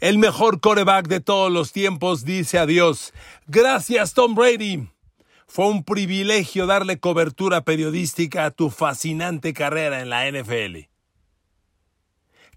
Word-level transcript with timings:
El 0.00 0.16
mejor 0.16 0.60
coreback 0.60 1.08
de 1.08 1.20
todos 1.20 1.52
los 1.52 1.72
tiempos 1.72 2.24
dice 2.24 2.58
adiós. 2.58 3.12
Gracias, 3.46 4.14
Tom 4.14 4.34
Brady. 4.34 4.88
Fue 5.46 5.66
un 5.66 5.84
privilegio 5.84 6.66
darle 6.66 6.98
cobertura 6.98 7.64
periodística 7.64 8.46
a 8.46 8.50
tu 8.50 8.70
fascinante 8.70 9.52
carrera 9.52 10.00
en 10.00 10.08
la 10.08 10.26
NFL. 10.30 10.88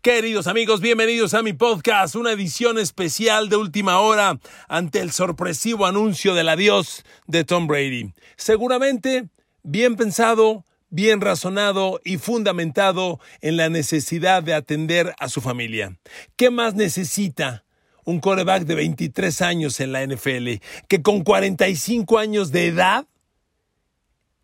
Queridos 0.02 0.48
amigos, 0.48 0.80
bienvenidos 0.80 1.34
a 1.34 1.44
mi 1.44 1.52
podcast, 1.52 2.16
una 2.16 2.32
edición 2.32 2.80
especial 2.80 3.50
de 3.50 3.58
última 3.58 4.00
hora 4.00 4.40
ante 4.70 5.02
el 5.02 5.12
sorpresivo 5.12 5.86
anuncio 5.86 6.34
del 6.36 6.48
adiós 6.48 7.04
de 7.28 7.44
Tom 7.44 7.68
Brady. 7.68 8.14
Seguramente 8.38 9.28
bien 9.64 9.98
pensado, 9.98 10.64
bien 10.94 11.22
razonado 11.22 12.00
y 12.04 12.20
fundamentado 12.20 13.20
en 13.42 13.58
la 13.58 13.68
necesidad 13.68 14.44
de 14.44 14.54
atender 14.54 15.16
a 15.18 15.28
su 15.28 15.42
familia. 15.42 15.98
¿Qué 16.36 16.52
más 16.52 16.76
necesita 16.76 17.66
un 18.06 18.20
coreback 18.20 18.66
de 18.66 18.76
23 18.76 19.42
años 19.42 19.80
en 19.80 19.92
la 19.92 20.06
NFL 20.06 20.62
que 20.88 21.02
con 21.02 21.24
45 21.24 22.20
años 22.20 22.52
de 22.52 22.68
edad 22.68 23.08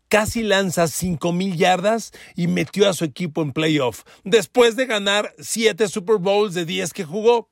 casi 0.08 0.42
lanza 0.42 0.88
5 0.88 1.32
mil 1.34 1.56
yardas 1.56 2.14
y 2.36 2.48
metió 2.48 2.90
a 2.90 2.94
su 2.94 3.06
equipo 3.06 3.44
en 3.44 3.54
playoff 3.54 4.02
después 4.24 4.76
de 4.76 4.88
ganar 4.88 5.36
7 5.38 5.88
Super 5.88 6.18
Bowls 6.18 6.56
de 6.56 6.66
10 6.66 6.94
que 6.94 7.06
jugó? 7.06 7.48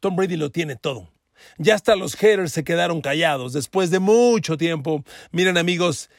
Tom 0.00 0.16
Brady 0.16 0.36
lo 0.36 0.50
tiene 0.50 0.76
todo. 0.76 1.08
Ya 1.56 1.74
hasta 1.74 1.96
los 1.96 2.14
haters 2.14 2.52
se 2.52 2.64
quedaron 2.64 3.00
callados 3.00 3.54
después 3.54 3.90
de 3.90 4.00
mucho 4.00 4.58
tiempo. 4.58 5.02
Miren 5.30 5.56
amigos, 5.56 6.10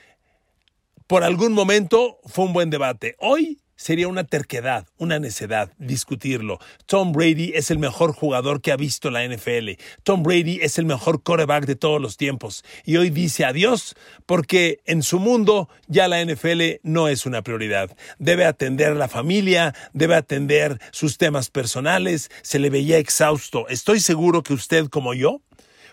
por 1.07 1.23
algún 1.23 1.53
momento 1.53 2.19
fue 2.25 2.45
un 2.45 2.53
buen 2.53 2.69
debate. 2.69 3.15
Hoy 3.19 3.61
sería 3.75 4.07
una 4.07 4.23
terquedad, 4.23 4.87
una 4.97 5.19
necedad 5.19 5.71
discutirlo. 5.77 6.59
Tom 6.85 7.11
Brady 7.11 7.51
es 7.53 7.71
el 7.71 7.77
mejor 7.77 8.13
jugador 8.13 8.61
que 8.61 8.71
ha 8.71 8.77
visto 8.77 9.11
la 9.11 9.27
NFL. 9.27 9.71
Tom 10.03 10.23
Brady 10.23 10.59
es 10.61 10.79
el 10.79 10.85
mejor 10.85 11.21
quarterback 11.21 11.65
de 11.65 11.75
todos 11.75 12.01
los 12.01 12.17
tiempos. 12.17 12.63
Y 12.85 12.97
hoy 12.97 13.09
dice 13.09 13.45
adiós 13.45 13.95
porque 14.25 14.79
en 14.85 15.03
su 15.03 15.19
mundo 15.19 15.69
ya 15.87 16.07
la 16.07 16.23
NFL 16.23 16.79
no 16.83 17.07
es 17.07 17.25
una 17.25 17.41
prioridad. 17.41 17.95
Debe 18.17 18.45
atender 18.45 18.93
a 18.93 18.95
la 18.95 19.07
familia, 19.07 19.75
debe 19.93 20.15
atender 20.15 20.79
sus 20.91 21.17
temas 21.17 21.49
personales. 21.49 22.31
Se 22.41 22.59
le 22.59 22.69
veía 22.69 22.97
exhausto. 22.97 23.67
Estoy 23.67 23.99
seguro 23.99 24.41
que 24.41 24.53
usted 24.53 24.87
como 24.87 25.13
yo 25.13 25.41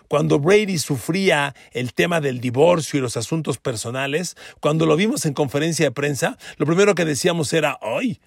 cuando 0.07 0.39
Brady 0.39 0.77
sufría 0.77 1.55
el 1.71 1.93
tema 1.93 2.21
del 2.21 2.39
divorcio 2.39 2.99
y 2.99 3.01
los 3.01 3.17
asuntos 3.17 3.57
personales, 3.57 4.35
cuando 4.59 4.85
lo 4.85 4.95
vimos 4.95 5.25
en 5.25 5.33
conferencia 5.33 5.85
de 5.85 5.91
prensa, 5.91 6.37
lo 6.57 6.65
primero 6.65 6.95
que 6.95 7.05
decíamos 7.05 7.53
era, 7.53 7.77
¡ay! 7.81 8.19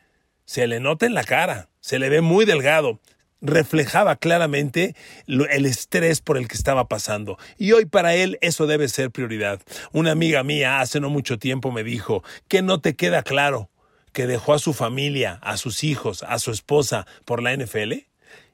Se 0.44 0.66
le 0.66 0.80
nota 0.80 1.06
en 1.06 1.14
la 1.14 1.24
cara, 1.24 1.68
se 1.80 1.98
le 1.98 2.08
ve 2.08 2.20
muy 2.20 2.44
delgado, 2.44 3.00
reflejaba 3.40 4.16
claramente 4.16 4.94
el 5.26 5.66
estrés 5.66 6.20
por 6.20 6.38
el 6.38 6.48
que 6.48 6.54
estaba 6.54 6.88
pasando. 6.88 7.38
Y 7.58 7.72
hoy 7.72 7.86
para 7.86 8.14
él 8.14 8.38
eso 8.40 8.66
debe 8.66 8.88
ser 8.88 9.10
prioridad. 9.10 9.60
Una 9.92 10.12
amiga 10.12 10.42
mía 10.42 10.80
hace 10.80 11.00
no 11.00 11.10
mucho 11.10 11.38
tiempo 11.38 11.72
me 11.72 11.84
dijo, 11.84 12.22
que 12.48 12.62
no 12.62 12.80
te 12.80 12.94
queda 12.94 13.22
claro 13.22 13.70
que 14.12 14.26
dejó 14.26 14.54
a 14.54 14.58
su 14.58 14.72
familia, 14.72 15.38
a 15.42 15.58
sus 15.58 15.84
hijos, 15.84 16.22
a 16.22 16.38
su 16.38 16.50
esposa 16.50 17.06
por 17.26 17.42
la 17.42 17.54
NFL? 17.54 17.92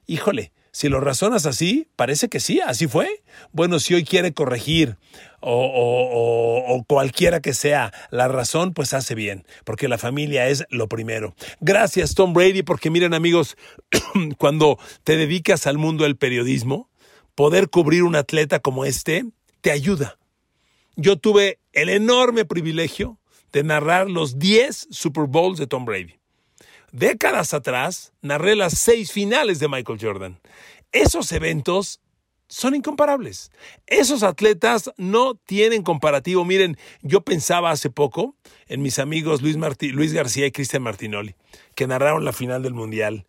Híjole, 0.07 0.51
si 0.73 0.89
lo 0.89 0.99
razonas 0.99 1.45
así, 1.45 1.87
parece 1.95 2.29
que 2.29 2.39
sí, 2.39 2.59
así 2.59 2.87
fue. 2.87 3.23
Bueno, 3.51 3.79
si 3.79 3.93
hoy 3.93 4.03
quiere 4.03 4.33
corregir 4.33 4.97
o, 5.39 6.83
cualquiera 6.87 7.41
que 7.41 7.53
sea 7.53 7.93
la 8.09 8.27
razón, 8.27 8.73
pues 8.73 8.95
hace 8.95 9.13
bien, 9.13 9.45
porque 9.65 9.87
la 9.87 9.99
familia 9.99 10.47
es 10.47 10.65
lo 10.71 10.89
primero. 10.89 11.35
Gracias, 11.61 12.15
Tom 12.15 12.33
Brady, 12.33 12.63
porque 12.63 12.89
miren 12.89 13.13
amigos, 13.13 13.55
cuando 14.39 14.79
te 15.03 15.15
dedicas 15.15 15.67
al 15.67 15.77
mundo 15.77 16.05
del 16.05 16.17
periodismo, 16.17 16.89
poder 17.35 17.69
cubrir 17.69 18.01
un 18.01 18.15
atleta 18.15 18.59
como 18.59 18.83
este 18.83 19.25
te 19.61 19.69
ayuda. 19.69 20.17
Yo 20.95 21.17
tuve 21.17 21.59
el 21.71 21.89
enorme 21.89 22.45
privilegio 22.45 23.19
de 23.51 23.63
narrar 23.63 24.09
los 24.09 24.39
10 24.39 24.87
Super 24.89 25.25
Bowls 25.25 25.59
de 25.59 25.67
Tom 25.67 25.85
Brady 25.85 26.22
décadas 26.93 27.53
atrás 27.53 28.13
narré 28.21 28.55
las 28.55 28.77
seis 28.77 29.11
finales 29.11 29.59
de 29.59 29.67
Michael 29.67 29.99
Jordan. 29.99 30.39
Esos 30.93 31.33
eventos 31.33 31.99
son 32.47 32.75
incomparables. 32.75 33.51
Esos 33.87 34.23
atletas 34.23 34.91
no 34.95 35.35
tienen 35.35 35.81
comparativo. 35.81 36.45
Miren, 36.45 36.77
yo 37.01 37.21
pensaba 37.21 37.71
hace 37.71 37.89
poco 37.89 38.35
en 38.67 38.81
mis 38.81 38.99
amigos 38.99 39.41
Luis, 39.41 39.57
Luis 39.91 40.13
García 40.13 40.45
y 40.45 40.51
Cristian 40.51 40.83
Martinoli, 40.83 41.35
que 41.75 41.87
narraron 41.87 42.23
la 42.23 42.31
final 42.31 42.61
del 42.61 42.73
Mundial. 42.73 43.25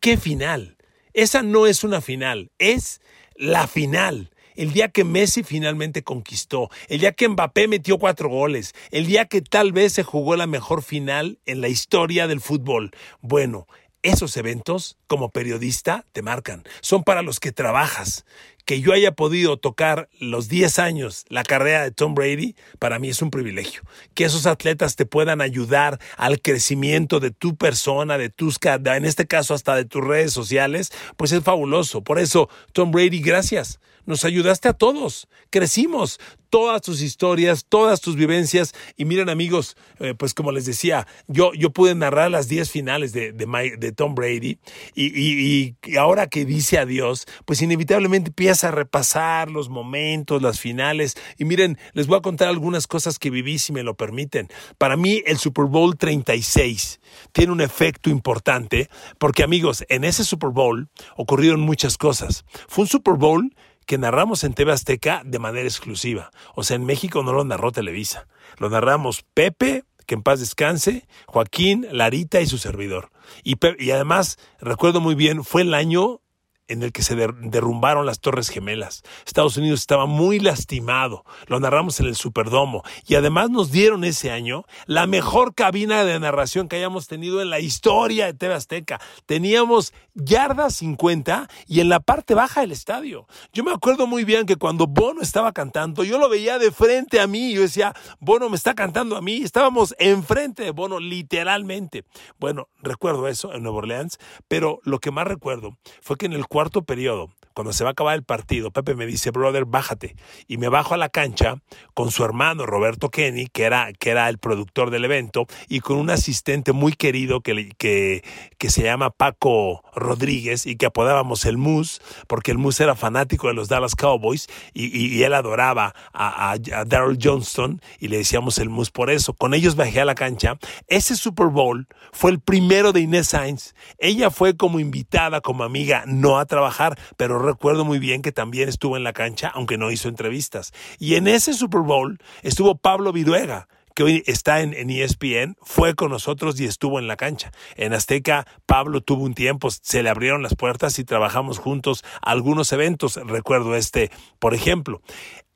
¿Qué 0.00 0.16
final? 0.18 0.76
Esa 1.14 1.42
no 1.42 1.66
es 1.66 1.82
una 1.82 2.00
final, 2.00 2.52
es 2.58 3.00
la 3.34 3.66
final 3.66 4.30
el 4.58 4.72
día 4.72 4.88
que 4.88 5.04
Messi 5.04 5.44
finalmente 5.44 6.02
conquistó, 6.02 6.68
el 6.88 6.98
día 6.98 7.12
que 7.12 7.28
Mbappé 7.28 7.68
metió 7.68 7.96
cuatro 7.98 8.28
goles, 8.28 8.74
el 8.90 9.06
día 9.06 9.26
que 9.26 9.40
tal 9.40 9.72
vez 9.72 9.92
se 9.92 10.02
jugó 10.02 10.34
la 10.34 10.48
mejor 10.48 10.82
final 10.82 11.38
en 11.46 11.60
la 11.60 11.68
historia 11.68 12.26
del 12.26 12.40
fútbol. 12.40 12.90
Bueno, 13.20 13.68
esos 14.02 14.36
eventos, 14.36 14.98
como 15.06 15.30
periodista, 15.30 16.06
te 16.12 16.22
marcan. 16.22 16.64
Son 16.80 17.04
para 17.04 17.22
los 17.22 17.38
que 17.38 17.52
trabajas. 17.52 18.24
Que 18.68 18.82
yo 18.82 18.92
haya 18.92 19.12
podido 19.12 19.56
tocar 19.56 20.10
los 20.20 20.50
10 20.50 20.78
años 20.78 21.24
la 21.30 21.42
carrera 21.42 21.84
de 21.84 21.90
Tom 21.90 22.14
Brady, 22.14 22.54
para 22.78 22.98
mí 22.98 23.08
es 23.08 23.22
un 23.22 23.30
privilegio. 23.30 23.80
Que 24.12 24.24
esos 24.24 24.44
atletas 24.44 24.94
te 24.94 25.06
puedan 25.06 25.40
ayudar 25.40 25.98
al 26.18 26.42
crecimiento 26.42 27.18
de 27.18 27.30
tu 27.30 27.56
persona, 27.56 28.18
de 28.18 28.28
tus, 28.28 28.58
en 28.62 29.06
este 29.06 29.26
caso 29.26 29.54
hasta 29.54 29.74
de 29.74 29.86
tus 29.86 30.04
redes 30.04 30.34
sociales, 30.34 30.92
pues 31.16 31.32
es 31.32 31.42
fabuloso. 31.42 32.02
Por 32.04 32.18
eso, 32.18 32.50
Tom 32.74 32.90
Brady, 32.90 33.20
gracias 33.20 33.80
nos 34.08 34.24
ayudaste 34.24 34.68
a 34.68 34.72
todos, 34.72 35.28
crecimos, 35.50 36.18
todas 36.48 36.80
tus 36.80 37.02
historias, 37.02 37.66
todas 37.68 38.00
tus 38.00 38.16
vivencias. 38.16 38.74
Y 38.96 39.04
miren 39.04 39.28
amigos, 39.28 39.76
eh, 40.00 40.14
pues 40.14 40.32
como 40.32 40.50
les 40.50 40.64
decía, 40.64 41.06
yo, 41.26 41.52
yo 41.52 41.70
pude 41.70 41.94
narrar 41.94 42.30
las 42.30 42.48
10 42.48 42.70
finales 42.70 43.12
de, 43.12 43.32
de, 43.32 43.92
Tom 43.92 44.14
Brady 44.14 44.58
y, 44.94 45.76
y, 45.84 45.96
ahora 45.98 46.26
que 46.26 46.46
dice 46.46 46.78
adiós, 46.78 47.26
pues 47.44 47.60
inevitablemente 47.60 48.30
empieza 48.30 48.57
a 48.64 48.70
repasar 48.70 49.50
los 49.50 49.68
momentos, 49.68 50.42
las 50.42 50.60
finales. 50.60 51.16
Y 51.38 51.44
miren, 51.44 51.78
les 51.92 52.06
voy 52.06 52.18
a 52.18 52.22
contar 52.22 52.48
algunas 52.48 52.86
cosas 52.86 53.18
que 53.18 53.30
viví 53.30 53.58
si 53.58 53.72
me 53.72 53.82
lo 53.82 53.94
permiten. 53.94 54.48
Para 54.78 54.96
mí 54.96 55.22
el 55.26 55.38
Super 55.38 55.66
Bowl 55.66 55.96
36 55.96 57.00
tiene 57.32 57.52
un 57.52 57.60
efecto 57.60 58.10
importante 58.10 58.88
porque 59.18 59.42
amigos, 59.42 59.84
en 59.88 60.04
ese 60.04 60.24
Super 60.24 60.50
Bowl 60.50 60.88
ocurrieron 61.16 61.60
muchas 61.60 61.96
cosas. 61.98 62.44
Fue 62.68 62.82
un 62.82 62.88
Super 62.88 63.14
Bowl 63.14 63.54
que 63.86 63.98
narramos 63.98 64.44
en 64.44 64.52
TV 64.52 64.72
Azteca 64.72 65.22
de 65.24 65.38
manera 65.38 65.66
exclusiva. 65.66 66.30
O 66.54 66.62
sea, 66.62 66.76
en 66.76 66.84
México 66.84 67.22
no 67.22 67.32
lo 67.32 67.44
narró 67.44 67.72
Televisa. 67.72 68.28
Lo 68.58 68.68
narramos 68.68 69.24
Pepe, 69.34 69.84
que 70.06 70.14
en 70.14 70.22
paz 70.22 70.40
descanse, 70.40 71.06
Joaquín, 71.26 71.86
Larita 71.90 72.40
y 72.40 72.46
su 72.46 72.58
servidor. 72.58 73.10
Y, 73.44 73.56
y 73.78 73.90
además, 73.90 74.38
recuerdo 74.60 75.00
muy 75.00 75.14
bien, 75.14 75.42
fue 75.42 75.62
el 75.62 75.72
año 75.72 76.20
en 76.68 76.82
el 76.82 76.92
que 76.92 77.02
se 77.02 77.16
derrumbaron 77.16 78.06
las 78.06 78.20
Torres 78.20 78.50
Gemelas. 78.50 79.02
Estados 79.26 79.56
Unidos 79.56 79.80
estaba 79.80 80.06
muy 80.06 80.38
lastimado. 80.38 81.24
Lo 81.46 81.58
narramos 81.58 81.98
en 82.00 82.06
el 82.06 82.14
Superdomo. 82.14 82.82
Y 83.06 83.14
además 83.14 83.50
nos 83.50 83.72
dieron 83.72 84.04
ese 84.04 84.30
año 84.30 84.64
la 84.86 85.06
mejor 85.06 85.54
cabina 85.54 86.04
de 86.04 86.20
narración 86.20 86.68
que 86.68 86.76
hayamos 86.76 87.08
tenido 87.08 87.40
en 87.40 87.50
la 87.50 87.58
historia 87.58 88.26
de 88.26 88.34
TV 88.34 88.54
Azteca. 88.54 89.00
Teníamos 89.26 89.94
yarda 90.14 90.70
50 90.70 91.48
y 91.66 91.80
en 91.80 91.88
la 91.88 92.00
parte 92.00 92.34
baja 92.34 92.60
del 92.60 92.72
estadio. 92.72 93.26
Yo 93.52 93.64
me 93.64 93.72
acuerdo 93.72 94.06
muy 94.06 94.24
bien 94.24 94.46
que 94.46 94.56
cuando 94.56 94.86
Bono 94.86 95.22
estaba 95.22 95.52
cantando, 95.52 96.04
yo 96.04 96.18
lo 96.18 96.28
veía 96.28 96.58
de 96.58 96.70
frente 96.70 97.20
a 97.20 97.26
mí. 97.26 97.54
Yo 97.54 97.62
decía, 97.62 97.94
Bono 98.20 98.50
me 98.50 98.56
está 98.56 98.74
cantando 98.74 99.16
a 99.16 99.22
mí. 99.22 99.38
Estábamos 99.42 99.94
enfrente 99.98 100.64
de 100.64 100.70
Bono, 100.70 101.00
literalmente. 101.00 102.04
Bueno, 102.38 102.68
recuerdo 102.82 103.26
eso 103.26 103.54
en 103.54 103.62
Nueva 103.62 103.78
Orleans, 103.78 104.18
pero 104.48 104.80
lo 104.84 104.98
que 104.98 105.10
más 105.10 105.26
recuerdo 105.26 105.78
fue 106.02 106.16
que 106.16 106.26
en 106.26 106.34
el 106.34 106.46
cuarto 106.46 106.57
periodo, 106.82 107.30
cuando 107.58 107.72
se 107.72 107.82
va 107.82 107.90
a 107.90 107.92
acabar 107.94 108.14
el 108.14 108.22
partido, 108.22 108.70
Pepe 108.70 108.94
me 108.94 109.04
dice, 109.04 109.32
brother, 109.32 109.64
bájate. 109.64 110.14
Y 110.46 110.58
me 110.58 110.68
bajo 110.68 110.94
a 110.94 110.96
la 110.96 111.08
cancha 111.08 111.56
con 111.92 112.12
su 112.12 112.22
hermano 112.22 112.66
Roberto 112.66 113.10
Kenny, 113.10 113.48
que 113.48 113.64
era, 113.64 113.92
que 113.94 114.10
era 114.10 114.28
el 114.28 114.38
productor 114.38 114.90
del 114.92 115.04
evento, 115.04 115.48
y 115.68 115.80
con 115.80 115.96
un 115.96 116.08
asistente 116.08 116.70
muy 116.70 116.92
querido 116.92 117.40
que, 117.40 117.70
que, 117.76 118.22
que 118.58 118.70
se 118.70 118.84
llama 118.84 119.10
Paco 119.10 119.82
Rodríguez 119.92 120.66
y 120.66 120.76
que 120.76 120.86
apodábamos 120.86 121.46
el 121.46 121.58
Moose, 121.58 122.00
porque 122.28 122.52
el 122.52 122.58
Moose 122.58 122.84
era 122.84 122.94
fanático 122.94 123.48
de 123.48 123.54
los 123.54 123.66
Dallas 123.66 123.96
Cowboys 123.96 124.46
y, 124.72 125.24
él 125.24 125.34
adoraba 125.34 125.96
a, 126.12 126.52
a, 126.52 126.84
Daryl 126.84 127.18
Johnston 127.20 127.82
y 127.98 128.06
le 128.06 128.18
decíamos 128.18 128.58
el 128.58 128.68
Moose 128.68 128.92
por 128.92 129.10
eso. 129.10 129.34
Con 129.34 129.52
ellos 129.52 129.74
bajé 129.74 130.00
a 130.00 130.04
la 130.04 130.14
cancha. 130.14 130.58
Ese 130.86 131.16
Super 131.16 131.48
Bowl 131.48 131.88
fue 132.12 132.30
el 132.30 132.38
primero 132.38 132.92
de 132.92 133.00
Inés 133.00 133.26
Sainz. 133.26 133.74
Ella 133.98 134.30
fue 134.30 134.56
como 134.56 134.78
invitada, 134.78 135.40
como 135.40 135.64
amiga, 135.64 136.04
no 136.06 136.38
a 136.38 136.46
trabajar, 136.46 136.96
pero 137.16 137.47
recuerdo 137.48 137.84
muy 137.84 137.98
bien 137.98 138.22
que 138.22 138.32
también 138.32 138.68
estuvo 138.68 138.96
en 138.96 139.04
la 139.04 139.12
cancha, 139.12 139.48
aunque 139.48 139.78
no 139.78 139.90
hizo 139.90 140.08
entrevistas. 140.08 140.72
Y 140.98 141.14
en 141.14 141.26
ese 141.28 141.54
Super 141.54 141.80
Bowl 141.80 142.18
estuvo 142.42 142.76
Pablo 142.76 143.12
Viruega, 143.12 143.68
que 143.98 144.04
hoy 144.04 144.22
está 144.28 144.60
en, 144.60 144.74
en, 144.74 144.90
ESPN, 144.90 145.56
fue 145.60 145.96
con 145.96 146.12
nosotros 146.12 146.60
y 146.60 146.66
estuvo 146.66 147.00
en 147.00 147.08
la 147.08 147.16
cancha. 147.16 147.50
En 147.74 147.92
Azteca, 147.92 148.46
Pablo 148.64 149.00
tuvo 149.00 149.24
un 149.24 149.34
tiempo, 149.34 149.70
se 149.72 150.04
le 150.04 150.08
abrieron 150.08 150.40
las 150.40 150.54
puertas 150.54 151.00
y 151.00 151.04
trabajamos 151.04 151.58
juntos 151.58 152.04
algunos 152.22 152.72
eventos. 152.72 153.16
Recuerdo 153.16 153.74
este, 153.74 154.12
por 154.38 154.54
ejemplo. 154.54 155.02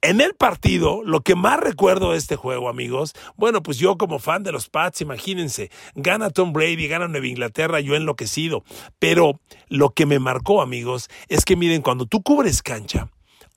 En 0.01 0.21
el 0.21 0.35
partido, 0.35 1.03
lo 1.05 1.21
que 1.21 1.37
más 1.37 1.61
recuerdo 1.61 2.11
de 2.11 2.19
este 2.19 2.35
juego, 2.35 2.69
amigos, 2.69 3.13
bueno, 3.37 3.63
pues 3.63 3.79
yo 3.79 3.97
como 3.97 4.19
fan 4.19 4.43
de 4.43 4.51
los 4.51 4.69
Pats, 4.69 5.03
imagínense, 5.03 5.71
gana 5.95 6.31
Tom 6.31 6.53
Brady, 6.53 6.89
gana 6.89 7.07
Nueva 7.07 7.29
Inglaterra, 7.29 7.79
yo 7.79 7.95
enloquecido. 7.95 8.65
Pero 8.99 9.39
lo 9.69 9.91
que 9.91 10.05
me 10.05 10.19
marcó, 10.19 10.63
amigos, 10.63 11.09
es 11.29 11.45
que 11.45 11.55
miren, 11.55 11.81
cuando 11.81 12.07
tú 12.07 12.25
cubres 12.25 12.61
cancha, 12.61 13.09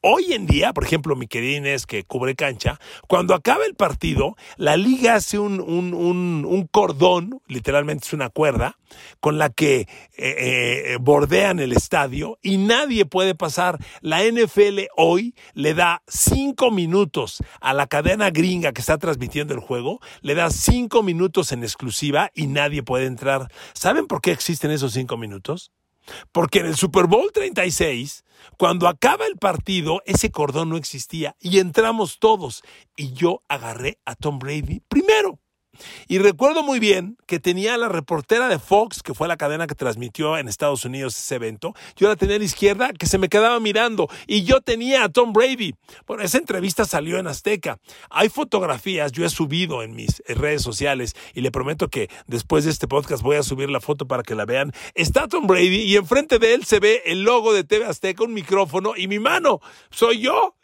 Hoy 0.08 0.34
en 0.34 0.46
día, 0.46 0.72
por 0.72 0.84
ejemplo, 0.84 1.16
mi 1.16 1.26
querida 1.26 1.58
Inés, 1.58 1.88
que 1.88 2.04
cubre 2.04 2.36
cancha, 2.36 2.80
cuando 3.08 3.34
acaba 3.34 3.66
el 3.66 3.74
partido, 3.74 4.36
la 4.56 4.78
liga 4.78 5.16
hace 5.16 5.40
un, 5.40 5.60
un, 5.60 6.68
cordón, 6.72 7.42
literalmente 7.48 8.06
es 8.06 8.14
una 8.14 8.30
cuerda, 8.30 8.78
con 9.20 9.40
la 9.40 9.50
que 9.50 9.80
eh, 9.80 9.88
eh, 10.18 10.98
bordean 11.02 11.60
el 11.60 11.72
estadio 11.72 12.38
y 12.44 12.58
nadie 12.58 13.08
puede 13.08 13.34
pasar. 13.34 13.80
La 14.02 14.22
NFL 14.24 14.82
hoy 14.96 15.34
le 15.56 15.74
da 15.74 16.04
cinco 16.08 16.70
minutos 16.70 17.40
a 17.60 17.74
la 17.74 17.88
cadena 17.88 18.30
gringa 18.30 18.74
que 18.74 18.82
está 18.82 19.00
transmitiendo 19.00 19.56
el 19.56 19.60
juego, 19.60 20.02
le 20.22 20.36
da 20.36 20.52
cinco 20.52 21.02
minutos 21.02 21.52
en 21.52 21.64
exclusiva 21.64 22.30
y 22.36 22.46
nadie 22.46 22.84
puede 22.84 23.08
entrar. 23.08 23.52
¿Saben 23.74 24.06
por 24.06 24.22
qué 24.22 24.34
existen 24.34 24.70
esos 24.70 24.94
cinco 24.94 25.18
minutos? 25.18 25.72
Porque 26.32 26.60
en 26.60 26.68
el 26.68 26.76
Super 26.76 27.08
Bowl 27.08 27.32
36, 27.34 28.25
cuando 28.58 28.88
acaba 28.88 29.26
el 29.26 29.38
partido, 29.38 30.02
ese 30.06 30.32
cordón 30.32 30.70
no 30.70 30.78
existía 30.78 31.36
y 31.40 31.60
entramos 31.60 32.20
todos. 32.20 32.64
Y 32.96 33.14
yo 33.14 33.42
agarré 33.48 34.00
a 34.06 34.16
Tom 34.16 34.40
Brady 34.40 34.82
primero. 34.88 35.40
Y 36.08 36.20
recuerdo 36.20 36.64
muy 36.64 36.80
bien 36.80 37.18
que 37.26 37.40
tenía 37.40 37.78
la 37.78 37.90
reportera 37.90 38.48
de 38.48 38.60
Fox, 38.60 39.02
que 39.02 39.14
fue 39.14 39.28
la 39.28 39.38
cadena 39.38 39.68
que 39.68 39.76
transmitió 39.76 40.38
en 40.38 40.48
Estados 40.48 40.86
Unidos 40.86 41.16
ese 41.16 41.36
evento. 41.36 41.74
Yo 41.96 42.08
la 42.08 42.16
tenía 42.16 42.36
a 42.36 42.40
la 42.40 42.46
izquierda, 42.46 42.94
que 42.94 43.08
se 43.08 43.18
me 43.18 43.30
quedaba 43.30 43.60
mirando. 43.60 44.08
Y 44.28 44.44
yo 44.44 44.62
tenía 44.62 45.04
a 45.04 45.10
Tom 45.10 45.34
Brady. 45.34 45.76
Bueno, 46.08 46.24
esa 46.24 46.38
entrevista 46.38 46.86
salió 46.86 47.18
en 47.18 47.28
Azteca. 47.28 47.80
Hay 48.10 48.30
fotografías, 48.30 49.12
yo 49.12 49.26
he 49.26 49.30
subido 49.30 49.84
en 49.84 49.96
mis 49.96 50.22
redes 50.28 50.62
sociales 50.62 51.16
y 51.34 51.42
le 51.42 51.52
prometo 51.52 51.90
que 51.90 52.10
después 52.28 52.66
de 52.66 52.72
este 52.72 52.88
podcast 52.88 53.24
voy 53.24 53.38
a 53.38 53.44
subir 53.44 53.70
la 53.70 53.82
foto 53.82 54.08
para 54.08 54.24
que 54.24 54.36
la 54.36 54.46
vean. 54.46 54.72
Está 54.94 55.28
Tom 55.28 55.48
Brady 55.48 55.82
y 55.82 55.96
enfrente 55.96 56.40
de 56.40 56.54
él 56.54 56.66
se 56.66 56.80
ve 56.80 57.04
el 57.06 57.24
logo 57.24 57.54
de 57.54 57.64
TV 57.64 57.86
Azteca, 57.86 58.24
un 58.24 58.34
micrófono 58.34 58.94
y 58.96 59.08
mi 59.08 59.20
mano. 59.20 59.60
Soy 59.90 60.20
yo. 60.20 60.56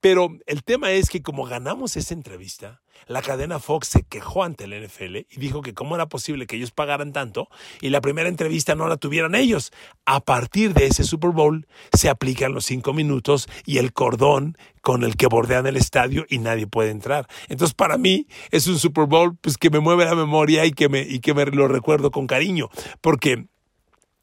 Pero 0.00 0.30
el 0.46 0.62
tema 0.62 0.92
es 0.92 1.10
que 1.10 1.22
como 1.22 1.44
ganamos 1.44 1.96
esa 1.96 2.14
entrevista, 2.14 2.80
la 3.06 3.22
cadena 3.22 3.58
Fox 3.58 3.88
se 3.88 4.02
quejó 4.02 4.44
ante 4.44 4.64
el 4.64 4.86
NFL 4.86 5.16
y 5.16 5.38
dijo 5.38 5.62
que 5.62 5.74
cómo 5.74 5.94
era 5.94 6.08
posible 6.08 6.46
que 6.46 6.56
ellos 6.56 6.70
pagaran 6.70 7.12
tanto 7.12 7.48
y 7.80 7.90
la 7.90 8.00
primera 8.00 8.28
entrevista 8.28 8.74
no 8.74 8.86
la 8.86 8.96
tuvieran 8.96 9.34
ellos. 9.34 9.72
A 10.04 10.20
partir 10.20 10.74
de 10.74 10.86
ese 10.86 11.04
Super 11.04 11.30
Bowl 11.30 11.66
se 11.92 12.08
aplican 12.08 12.52
los 12.52 12.64
cinco 12.64 12.92
minutos 12.92 13.48
y 13.64 13.78
el 13.78 13.92
cordón 13.92 14.56
con 14.82 15.04
el 15.04 15.16
que 15.16 15.26
bordean 15.26 15.66
el 15.66 15.76
estadio 15.76 16.26
y 16.28 16.38
nadie 16.38 16.66
puede 16.66 16.90
entrar. 16.90 17.26
Entonces 17.48 17.74
para 17.74 17.98
mí 17.98 18.26
es 18.50 18.66
un 18.66 18.78
Super 18.78 19.06
Bowl 19.06 19.36
pues, 19.40 19.56
que 19.56 19.70
me 19.70 19.80
mueve 19.80 20.04
la 20.04 20.14
memoria 20.14 20.64
y 20.64 20.72
que 20.72 20.88
me, 20.88 21.00
y 21.00 21.20
que 21.20 21.34
me 21.34 21.46
lo 21.46 21.68
recuerdo 21.68 22.10
con 22.10 22.26
cariño 22.26 22.68
porque 23.00 23.48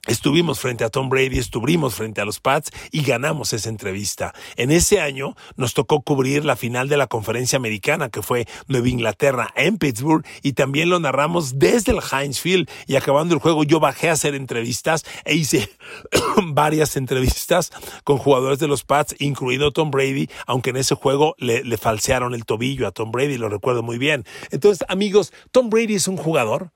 Estuvimos 0.08 0.60
frente 0.60 0.84
a 0.84 0.90
Tom 0.90 1.10
Brady, 1.10 1.40
estuvimos 1.40 1.96
frente 1.96 2.22
a 2.22 2.26
los 2.26 2.40
Pats 2.40 2.70
y 2.92 3.02
ganamos 3.02 3.54
esa 3.54 3.70
entrevista. 3.70 4.36
En 4.56 4.70
ese 4.70 5.02
año 5.02 5.36
nos 5.56 5.74
tocó 5.74 6.02
cubrir 6.02 6.46
la 6.46 6.56
final 6.56 6.90
de 6.90 6.98
la 6.98 7.08
conferencia 7.08 7.58
americana 7.58 8.10
que 8.10 8.22
fue 8.22 8.48
Nueva 8.68 8.88
Inglaterra 8.88 9.52
en 9.56 9.78
Pittsburgh 9.80 10.24
y 10.44 10.54
también 10.54 10.90
lo 10.90 11.00
narramos 11.00 11.58
desde 11.58 11.92
el 11.92 12.00
Heinz 12.00 12.40
Field 12.40 12.70
y 12.86 12.98
acabando 12.98 13.34
el 13.34 13.42
juego 13.42 13.64
yo 13.64 13.80
bajé 13.80 14.10
a 14.10 14.14
hacer 14.14 14.36
entrevistas 14.36 15.06
e 15.24 15.34
hice 15.34 15.72
varias 16.44 16.98
entrevistas 16.98 17.72
con 18.04 18.18
jugadores 18.18 18.60
de 18.60 18.68
los 18.68 18.84
Pats, 18.84 19.16
incluido 19.18 19.72
Tom 19.72 19.90
Brady, 19.90 20.30
aunque 20.46 20.70
en 20.70 20.78
ese 20.78 20.94
juego 20.94 21.36
le, 21.40 21.64
le 21.64 21.78
falsearon 21.78 22.36
el 22.36 22.46
tobillo 22.46 22.86
a 22.86 22.92
Tom 22.92 23.12
Brady, 23.12 23.38
lo 23.38 23.50
recuerdo 23.50 23.82
muy 23.82 23.98
bien. 23.98 24.24
Entonces, 24.52 24.86
amigos, 24.88 25.34
Tom 25.52 25.72
Brady 25.72 25.96
es 25.96 26.08
un 26.08 26.18
jugador 26.18 26.72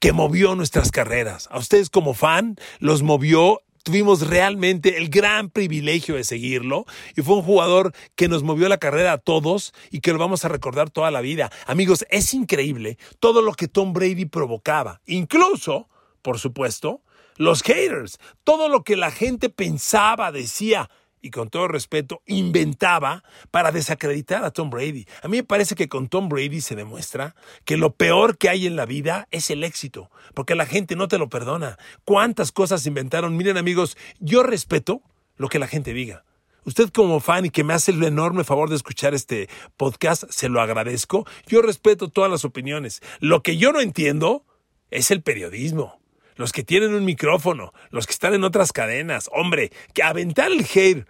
que 0.00 0.12
movió 0.12 0.56
nuestras 0.56 0.90
carreras. 0.90 1.48
A 1.52 1.58
ustedes 1.58 1.90
como 1.90 2.14
fan 2.14 2.56
los 2.80 3.02
movió 3.02 3.62
tuvimos 3.82 4.26
realmente 4.26 4.98
el 4.98 5.08
gran 5.08 5.50
privilegio 5.50 6.16
de 6.16 6.24
seguirlo 6.24 6.84
y 7.16 7.22
fue 7.22 7.36
un 7.36 7.42
jugador 7.42 7.92
que 8.14 8.28
nos 8.28 8.42
movió 8.42 8.68
la 8.68 8.78
carrera 8.78 9.12
a 9.12 9.18
todos 9.18 9.72
y 9.90 10.00
que 10.00 10.12
lo 10.12 10.18
vamos 10.18 10.44
a 10.44 10.48
recordar 10.48 10.90
toda 10.90 11.10
la 11.10 11.20
vida. 11.20 11.50
Amigos, 11.66 12.04
es 12.10 12.34
increíble 12.34 12.98
todo 13.20 13.42
lo 13.42 13.52
que 13.52 13.68
Tom 13.68 13.92
Brady 13.92 14.26
provocaba, 14.26 15.00
incluso, 15.06 15.88
por 16.22 16.38
supuesto, 16.38 17.02
los 17.36 17.62
haters, 17.62 18.18
todo 18.44 18.68
lo 18.68 18.84
que 18.84 18.96
la 18.96 19.10
gente 19.10 19.48
pensaba, 19.48 20.30
decía, 20.30 20.90
y 21.20 21.30
con 21.30 21.50
todo 21.50 21.68
respeto, 21.68 22.22
inventaba 22.26 23.22
para 23.50 23.72
desacreditar 23.72 24.44
a 24.44 24.50
Tom 24.50 24.70
Brady. 24.70 25.06
A 25.22 25.28
mí 25.28 25.38
me 25.38 25.44
parece 25.44 25.74
que 25.74 25.88
con 25.88 26.08
Tom 26.08 26.28
Brady 26.28 26.60
se 26.60 26.76
demuestra 26.76 27.34
que 27.64 27.76
lo 27.76 27.94
peor 27.94 28.38
que 28.38 28.48
hay 28.48 28.66
en 28.66 28.76
la 28.76 28.86
vida 28.86 29.28
es 29.30 29.50
el 29.50 29.64
éxito, 29.64 30.10
porque 30.34 30.54
la 30.54 30.66
gente 30.66 30.96
no 30.96 31.08
te 31.08 31.18
lo 31.18 31.28
perdona. 31.28 31.78
¿Cuántas 32.04 32.52
cosas 32.52 32.86
inventaron? 32.86 33.36
Miren 33.36 33.56
amigos, 33.56 33.96
yo 34.18 34.42
respeto 34.42 35.02
lo 35.36 35.48
que 35.48 35.58
la 35.58 35.66
gente 35.66 35.92
diga. 35.92 36.24
Usted 36.64 36.90
como 36.90 37.20
fan 37.20 37.46
y 37.46 37.50
que 37.50 37.64
me 37.64 37.72
hace 37.72 37.90
el 37.90 38.04
enorme 38.04 38.44
favor 38.44 38.68
de 38.68 38.76
escuchar 38.76 39.14
este 39.14 39.48
podcast, 39.76 40.24
se 40.28 40.48
lo 40.48 40.60
agradezco. 40.60 41.26
Yo 41.46 41.62
respeto 41.62 42.08
todas 42.08 42.30
las 42.30 42.44
opiniones. 42.44 43.00
Lo 43.18 43.42
que 43.42 43.56
yo 43.56 43.72
no 43.72 43.80
entiendo 43.80 44.44
es 44.90 45.10
el 45.10 45.22
periodismo 45.22 45.99
los 46.40 46.52
que 46.52 46.64
tienen 46.64 46.94
un 46.94 47.04
micrófono, 47.04 47.74
los 47.90 48.06
que 48.06 48.14
están 48.14 48.32
en 48.32 48.44
otras 48.44 48.72
cadenas. 48.72 49.28
Hombre, 49.30 49.70
que 49.92 50.02
aventar 50.02 50.50
el 50.50 50.64
hate 50.74 51.06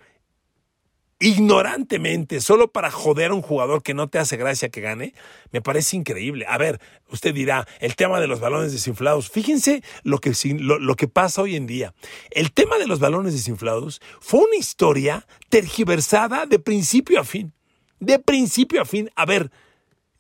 ignorantemente, 1.21 2.41
solo 2.41 2.73
para 2.73 2.91
joder 2.91 3.31
a 3.31 3.35
un 3.35 3.43
jugador 3.43 3.85
que 3.85 3.94
no 3.94 4.09
te 4.09 4.19
hace 4.19 4.37
gracia 4.37 4.71
que 4.71 4.81
gane, 4.81 5.15
me 5.53 5.62
parece 5.62 5.97
increíble. 5.97 6.47
A 6.49 6.59
ver, 6.59 6.81
usted 7.11 7.32
dirá, 7.32 7.69
el 7.79 7.94
tema 7.94 8.19
de 8.19 8.27
los 8.27 8.41
balones 8.41 8.73
desinflados. 8.73 9.31
Fíjense 9.31 9.85
lo 10.03 10.19
que, 10.19 10.32
lo 10.59 10.97
que 10.97 11.06
pasa 11.06 11.43
hoy 11.43 11.55
en 11.55 11.69
día. 11.69 11.94
El 12.33 12.50
tema 12.50 12.79
de 12.79 12.88
los 12.88 12.99
balones 12.99 13.33
desinflados 13.33 14.03
fue 14.19 14.41
una 14.41 14.56
historia 14.56 15.29
tergiversada 15.49 16.44
de 16.47 16.59
principio 16.59 17.21
a 17.21 17.25
fin. 17.25 17.53
De 18.00 18.19
principio 18.19 18.83
a 18.83 18.85
fin. 18.85 19.11
A 19.15 19.26
ver, 19.26 19.53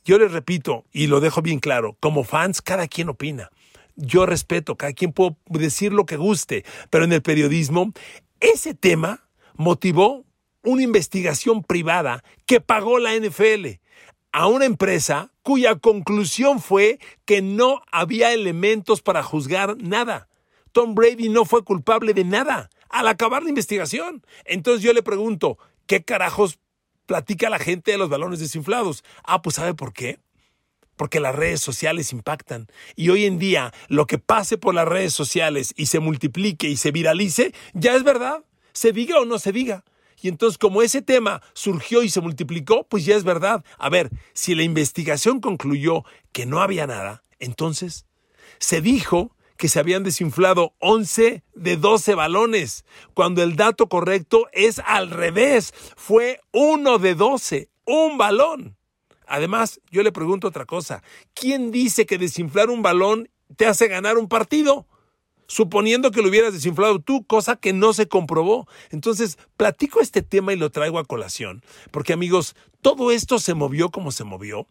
yo 0.04 0.20
les 0.20 0.30
repito 0.30 0.84
y 0.92 1.08
lo 1.08 1.18
dejo 1.18 1.42
bien 1.42 1.58
claro, 1.58 1.96
como 1.98 2.22
fans 2.22 2.62
cada 2.62 2.86
quien 2.86 3.08
opina 3.08 3.50
yo 4.00 4.26
respeto, 4.26 4.76
cada 4.76 4.92
quien 4.92 5.12
puede 5.12 5.36
decir 5.48 5.92
lo 5.92 6.06
que 6.06 6.16
guste, 6.16 6.64
pero 6.90 7.04
en 7.04 7.12
el 7.12 7.22
periodismo 7.22 7.92
ese 8.40 8.74
tema 8.74 9.28
motivó 9.54 10.24
una 10.62 10.82
investigación 10.82 11.62
privada 11.62 12.24
que 12.46 12.60
pagó 12.60 12.98
la 12.98 13.14
NFL 13.14 13.80
a 14.32 14.46
una 14.46 14.64
empresa 14.64 15.32
cuya 15.42 15.76
conclusión 15.76 16.60
fue 16.60 16.98
que 17.24 17.42
no 17.42 17.82
había 17.90 18.32
elementos 18.32 19.02
para 19.02 19.22
juzgar 19.22 19.76
nada. 19.82 20.28
Tom 20.72 20.94
Brady 20.94 21.28
no 21.28 21.44
fue 21.44 21.64
culpable 21.64 22.14
de 22.14 22.24
nada 22.24 22.70
al 22.88 23.08
acabar 23.08 23.42
la 23.42 23.48
investigación. 23.48 24.24
Entonces 24.44 24.82
yo 24.82 24.92
le 24.92 25.02
pregunto, 25.02 25.58
¿qué 25.86 26.04
carajos 26.04 26.58
platica 27.06 27.50
la 27.50 27.58
gente 27.58 27.92
de 27.92 27.98
los 27.98 28.08
balones 28.08 28.38
desinflados? 28.38 29.04
Ah, 29.24 29.42
pues 29.42 29.56
¿sabe 29.56 29.74
por 29.74 29.92
qué? 29.92 30.20
Porque 31.00 31.18
las 31.18 31.34
redes 31.34 31.62
sociales 31.62 32.12
impactan. 32.12 32.66
Y 32.94 33.08
hoy 33.08 33.24
en 33.24 33.38
día, 33.38 33.72
lo 33.88 34.06
que 34.06 34.18
pase 34.18 34.58
por 34.58 34.74
las 34.74 34.86
redes 34.86 35.14
sociales 35.14 35.72
y 35.74 35.86
se 35.86 35.98
multiplique 35.98 36.68
y 36.68 36.76
se 36.76 36.90
viralice, 36.90 37.54
ya 37.72 37.94
es 37.94 38.04
verdad, 38.04 38.44
se 38.74 38.92
diga 38.92 39.18
o 39.18 39.24
no 39.24 39.38
se 39.38 39.50
diga. 39.50 39.82
Y 40.20 40.28
entonces, 40.28 40.58
como 40.58 40.82
ese 40.82 41.00
tema 41.00 41.40
surgió 41.54 42.02
y 42.02 42.10
se 42.10 42.20
multiplicó, 42.20 42.86
pues 42.86 43.06
ya 43.06 43.16
es 43.16 43.24
verdad. 43.24 43.64
A 43.78 43.88
ver, 43.88 44.10
si 44.34 44.54
la 44.54 44.62
investigación 44.62 45.40
concluyó 45.40 46.04
que 46.32 46.44
no 46.44 46.60
había 46.60 46.86
nada, 46.86 47.22
entonces 47.38 48.04
se 48.58 48.82
dijo 48.82 49.34
que 49.56 49.68
se 49.68 49.80
habían 49.80 50.02
desinflado 50.02 50.74
11 50.80 51.42
de 51.54 51.76
12 51.78 52.14
balones, 52.14 52.84
cuando 53.14 53.42
el 53.42 53.56
dato 53.56 53.88
correcto 53.88 54.48
es 54.52 54.82
al 54.84 55.08
revés, 55.08 55.72
fue 55.96 56.42
uno 56.52 56.98
de 56.98 57.14
12, 57.14 57.70
un 57.86 58.18
balón. 58.18 58.76
Además, 59.30 59.80
yo 59.92 60.02
le 60.02 60.10
pregunto 60.10 60.48
otra 60.48 60.66
cosa. 60.66 61.04
¿Quién 61.34 61.70
dice 61.70 62.04
que 62.04 62.18
desinflar 62.18 62.68
un 62.68 62.82
balón 62.82 63.30
te 63.56 63.66
hace 63.66 63.86
ganar 63.86 64.18
un 64.18 64.28
partido? 64.28 64.88
Suponiendo 65.46 66.10
que 66.10 66.20
lo 66.20 66.28
hubieras 66.28 66.52
desinflado 66.52 66.98
tú, 66.98 67.24
cosa 67.24 67.54
que 67.54 67.72
no 67.72 67.92
se 67.92 68.08
comprobó. 68.08 68.66
Entonces, 68.90 69.38
platico 69.56 70.00
este 70.00 70.22
tema 70.22 70.52
y 70.52 70.56
lo 70.56 70.70
traigo 70.70 70.98
a 70.98 71.04
colación. 71.04 71.62
Porque 71.92 72.12
amigos, 72.12 72.56
todo 72.82 73.12
esto 73.12 73.38
se 73.38 73.54
movió 73.54 73.90
como 73.90 74.10
se 74.10 74.24
movió 74.24 74.66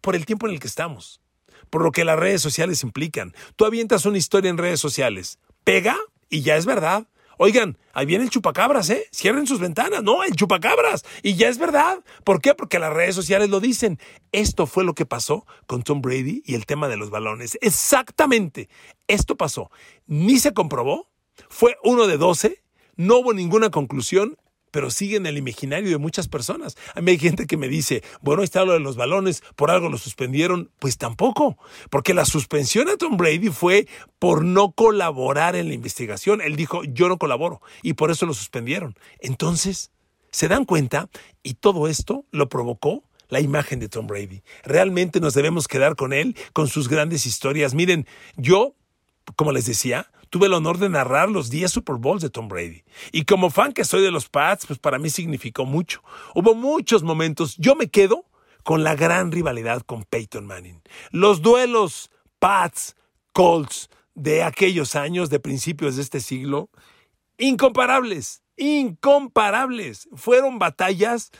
por 0.00 0.14
el 0.14 0.24
tiempo 0.24 0.46
en 0.46 0.54
el 0.54 0.60
que 0.60 0.68
estamos. 0.68 1.20
Por 1.68 1.82
lo 1.82 1.90
que 1.90 2.04
las 2.04 2.16
redes 2.16 2.40
sociales 2.40 2.84
implican. 2.84 3.34
Tú 3.56 3.64
avientas 3.64 4.06
una 4.06 4.18
historia 4.18 4.50
en 4.50 4.58
redes 4.58 4.78
sociales. 4.78 5.40
Pega 5.64 5.98
y 6.30 6.42
ya 6.42 6.56
es 6.56 6.64
verdad. 6.64 7.08
Oigan, 7.38 7.78
ahí 7.92 8.06
viene 8.06 8.24
el 8.24 8.30
chupacabras, 8.30 8.88
¿eh? 8.90 9.06
Cierren 9.12 9.46
sus 9.46 9.60
ventanas. 9.60 10.02
No, 10.02 10.24
el 10.24 10.34
chupacabras. 10.34 11.04
Y 11.22 11.34
ya 11.34 11.48
es 11.48 11.58
verdad. 11.58 12.02
¿Por 12.24 12.40
qué? 12.40 12.54
Porque 12.54 12.78
las 12.78 12.92
redes 12.92 13.14
sociales 13.14 13.50
lo 13.50 13.60
dicen. 13.60 13.98
Esto 14.32 14.66
fue 14.66 14.84
lo 14.84 14.94
que 14.94 15.06
pasó 15.06 15.46
con 15.66 15.82
Tom 15.82 16.00
Brady 16.00 16.42
y 16.46 16.54
el 16.54 16.66
tema 16.66 16.88
de 16.88 16.96
los 16.96 17.10
balones. 17.10 17.58
Exactamente. 17.60 18.68
Esto 19.06 19.36
pasó. 19.36 19.70
Ni 20.06 20.38
se 20.38 20.54
comprobó. 20.54 21.10
Fue 21.48 21.76
uno 21.84 22.06
de 22.06 22.16
doce. 22.16 22.62
No 22.96 23.18
hubo 23.18 23.34
ninguna 23.34 23.70
conclusión 23.70 24.38
pero 24.76 24.90
sigue 24.90 25.16
en 25.16 25.24
el 25.24 25.38
imaginario 25.38 25.88
de 25.88 25.96
muchas 25.96 26.28
personas. 26.28 26.76
A 26.94 27.00
mí 27.00 27.12
hay 27.12 27.18
gente 27.18 27.46
que 27.46 27.56
me 27.56 27.66
dice, 27.66 28.02
bueno, 28.20 28.42
está 28.42 28.62
lo 28.66 28.74
de 28.74 28.78
los 28.78 28.94
balones, 28.94 29.42
por 29.54 29.70
algo 29.70 29.88
lo 29.88 29.96
suspendieron. 29.96 30.70
Pues 30.80 30.98
tampoco, 30.98 31.56
porque 31.88 32.12
la 32.12 32.26
suspensión 32.26 32.90
a 32.90 32.98
Tom 32.98 33.16
Brady 33.16 33.48
fue 33.48 33.88
por 34.18 34.44
no 34.44 34.72
colaborar 34.72 35.56
en 35.56 35.68
la 35.68 35.72
investigación. 35.72 36.42
Él 36.42 36.56
dijo, 36.56 36.84
yo 36.84 37.08
no 37.08 37.16
colaboro, 37.16 37.62
y 37.80 37.94
por 37.94 38.10
eso 38.10 38.26
lo 38.26 38.34
suspendieron. 38.34 38.98
Entonces, 39.20 39.92
¿se 40.30 40.46
dan 40.46 40.66
cuenta? 40.66 41.08
Y 41.42 41.54
todo 41.54 41.88
esto 41.88 42.26
lo 42.30 42.50
provocó 42.50 43.02
la 43.30 43.40
imagen 43.40 43.80
de 43.80 43.88
Tom 43.88 44.06
Brady. 44.06 44.42
Realmente 44.62 45.20
nos 45.20 45.32
debemos 45.32 45.68
quedar 45.68 45.96
con 45.96 46.12
él, 46.12 46.36
con 46.52 46.68
sus 46.68 46.90
grandes 46.90 47.24
historias. 47.24 47.72
Miren, 47.72 48.06
yo, 48.36 48.74
como 49.36 49.52
les 49.52 49.64
decía, 49.64 50.10
tuve 50.30 50.46
el 50.46 50.52
honor 50.52 50.78
de 50.78 50.88
narrar 50.88 51.30
los 51.30 51.50
10 51.50 51.70
Super 51.70 51.96
Bowls 51.96 52.22
de 52.22 52.30
Tom 52.30 52.48
Brady. 52.48 52.84
Y 53.12 53.24
como 53.24 53.50
fan 53.50 53.72
que 53.72 53.84
soy 53.84 54.02
de 54.02 54.10
los 54.10 54.28
Pats, 54.28 54.66
pues 54.66 54.78
para 54.78 54.98
mí 54.98 55.10
significó 55.10 55.64
mucho. 55.64 56.02
Hubo 56.34 56.54
muchos 56.54 57.02
momentos. 57.02 57.56
Yo 57.56 57.74
me 57.74 57.88
quedo 57.88 58.26
con 58.62 58.82
la 58.82 58.96
gran 58.96 59.30
rivalidad 59.30 59.82
con 59.82 60.04
Peyton 60.04 60.46
Manning. 60.46 60.82
Los 61.10 61.42
duelos 61.42 62.10
Pats, 62.38 62.96
Colts 63.32 63.90
de 64.14 64.42
aquellos 64.42 64.96
años, 64.96 65.30
de 65.30 65.40
principios 65.40 65.96
de 65.96 66.02
este 66.02 66.20
siglo, 66.20 66.70
incomparables, 67.38 68.42
incomparables. 68.56 70.08
Fueron 70.14 70.58
batallas 70.58 71.30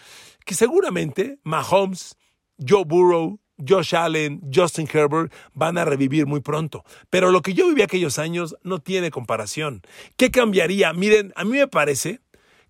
que 0.45 0.55
seguramente 0.55 1.39
Mahomes, 1.43 2.17
Joe 2.59 2.85
Burrow, 2.85 3.41
Josh 3.59 3.95
Allen, 3.95 4.41
Justin 4.53 4.89
Herbert 4.93 5.33
van 5.55 5.79
a 5.79 5.85
revivir 5.85 6.27
muy 6.27 6.41
pronto. 6.41 6.85
Pero 7.11 7.31
lo 7.31 7.43
que 7.43 7.55
yo 7.55 7.69
viví 7.69 7.83
aquellos 7.83 8.19
años 8.19 8.57
no 8.63 8.81
tiene 8.81 9.11
comparación. 9.11 9.83
¿Qué 10.17 10.31
cambiaría? 10.31 10.93
Miren, 10.93 11.33
a 11.37 11.45
mí 11.45 11.59
me 11.59 11.69
parece 11.69 12.21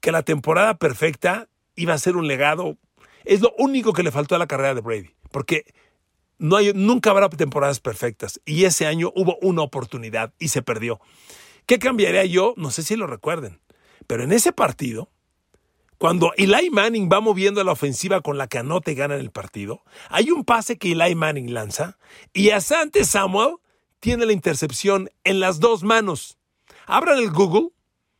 que 0.00 0.12
la 0.12 0.22
temporada 0.22 0.78
perfecta 0.78 1.48
iba 1.74 1.94
a 1.94 1.98
ser 1.98 2.16
un 2.16 2.28
legado. 2.28 2.76
Es 3.24 3.40
lo 3.40 3.52
único 3.58 3.92
que 3.92 4.02
le 4.02 4.12
faltó 4.12 4.34
a 4.34 4.38
la 4.38 4.46
carrera 4.46 4.74
de 4.74 4.80
Brady. 4.80 5.10
Porque 5.30 5.64
no 6.38 6.56
hay, 6.56 6.72
nunca 6.74 7.10
habrá 7.10 7.28
temporadas 7.28 7.80
perfectas. 7.80 8.40
Y 8.44 8.64
ese 8.64 8.86
año 8.86 9.12
hubo 9.14 9.38
una 9.42 9.62
oportunidad 9.62 10.32
y 10.38 10.48
se 10.48 10.62
perdió. 10.62 11.00
¿Qué 11.66 11.78
cambiaría 11.78 12.24
yo? 12.24 12.54
No 12.56 12.70
sé 12.70 12.82
si 12.82 12.96
lo 12.96 13.06
recuerden. 13.06 13.60
Pero 14.06 14.22
en 14.22 14.32
ese 14.32 14.52
partido, 14.52 15.10
cuando 15.98 16.32
Eli 16.36 16.70
Manning 16.70 17.08
va 17.10 17.20
moviendo 17.20 17.62
la 17.64 17.72
ofensiva 17.72 18.20
con 18.20 18.36
la 18.38 18.48
que 18.48 18.58
anota 18.58 18.90
y 18.90 18.94
gana 18.94 19.14
el 19.14 19.30
partido, 19.30 19.82
hay 20.10 20.30
un 20.30 20.44
pase 20.44 20.76
que 20.76 20.92
Eli 20.92 21.14
Manning 21.14 21.54
lanza 21.54 21.98
y 22.32 22.50
Asante 22.50 23.04
Samuel 23.04 23.56
tiene 24.00 24.26
la 24.26 24.32
intercepción 24.32 25.08
en 25.24 25.40
las 25.40 25.58
dos 25.58 25.82
manos. 25.82 26.38
Abran 26.86 27.18
el 27.18 27.30
Google 27.30 27.70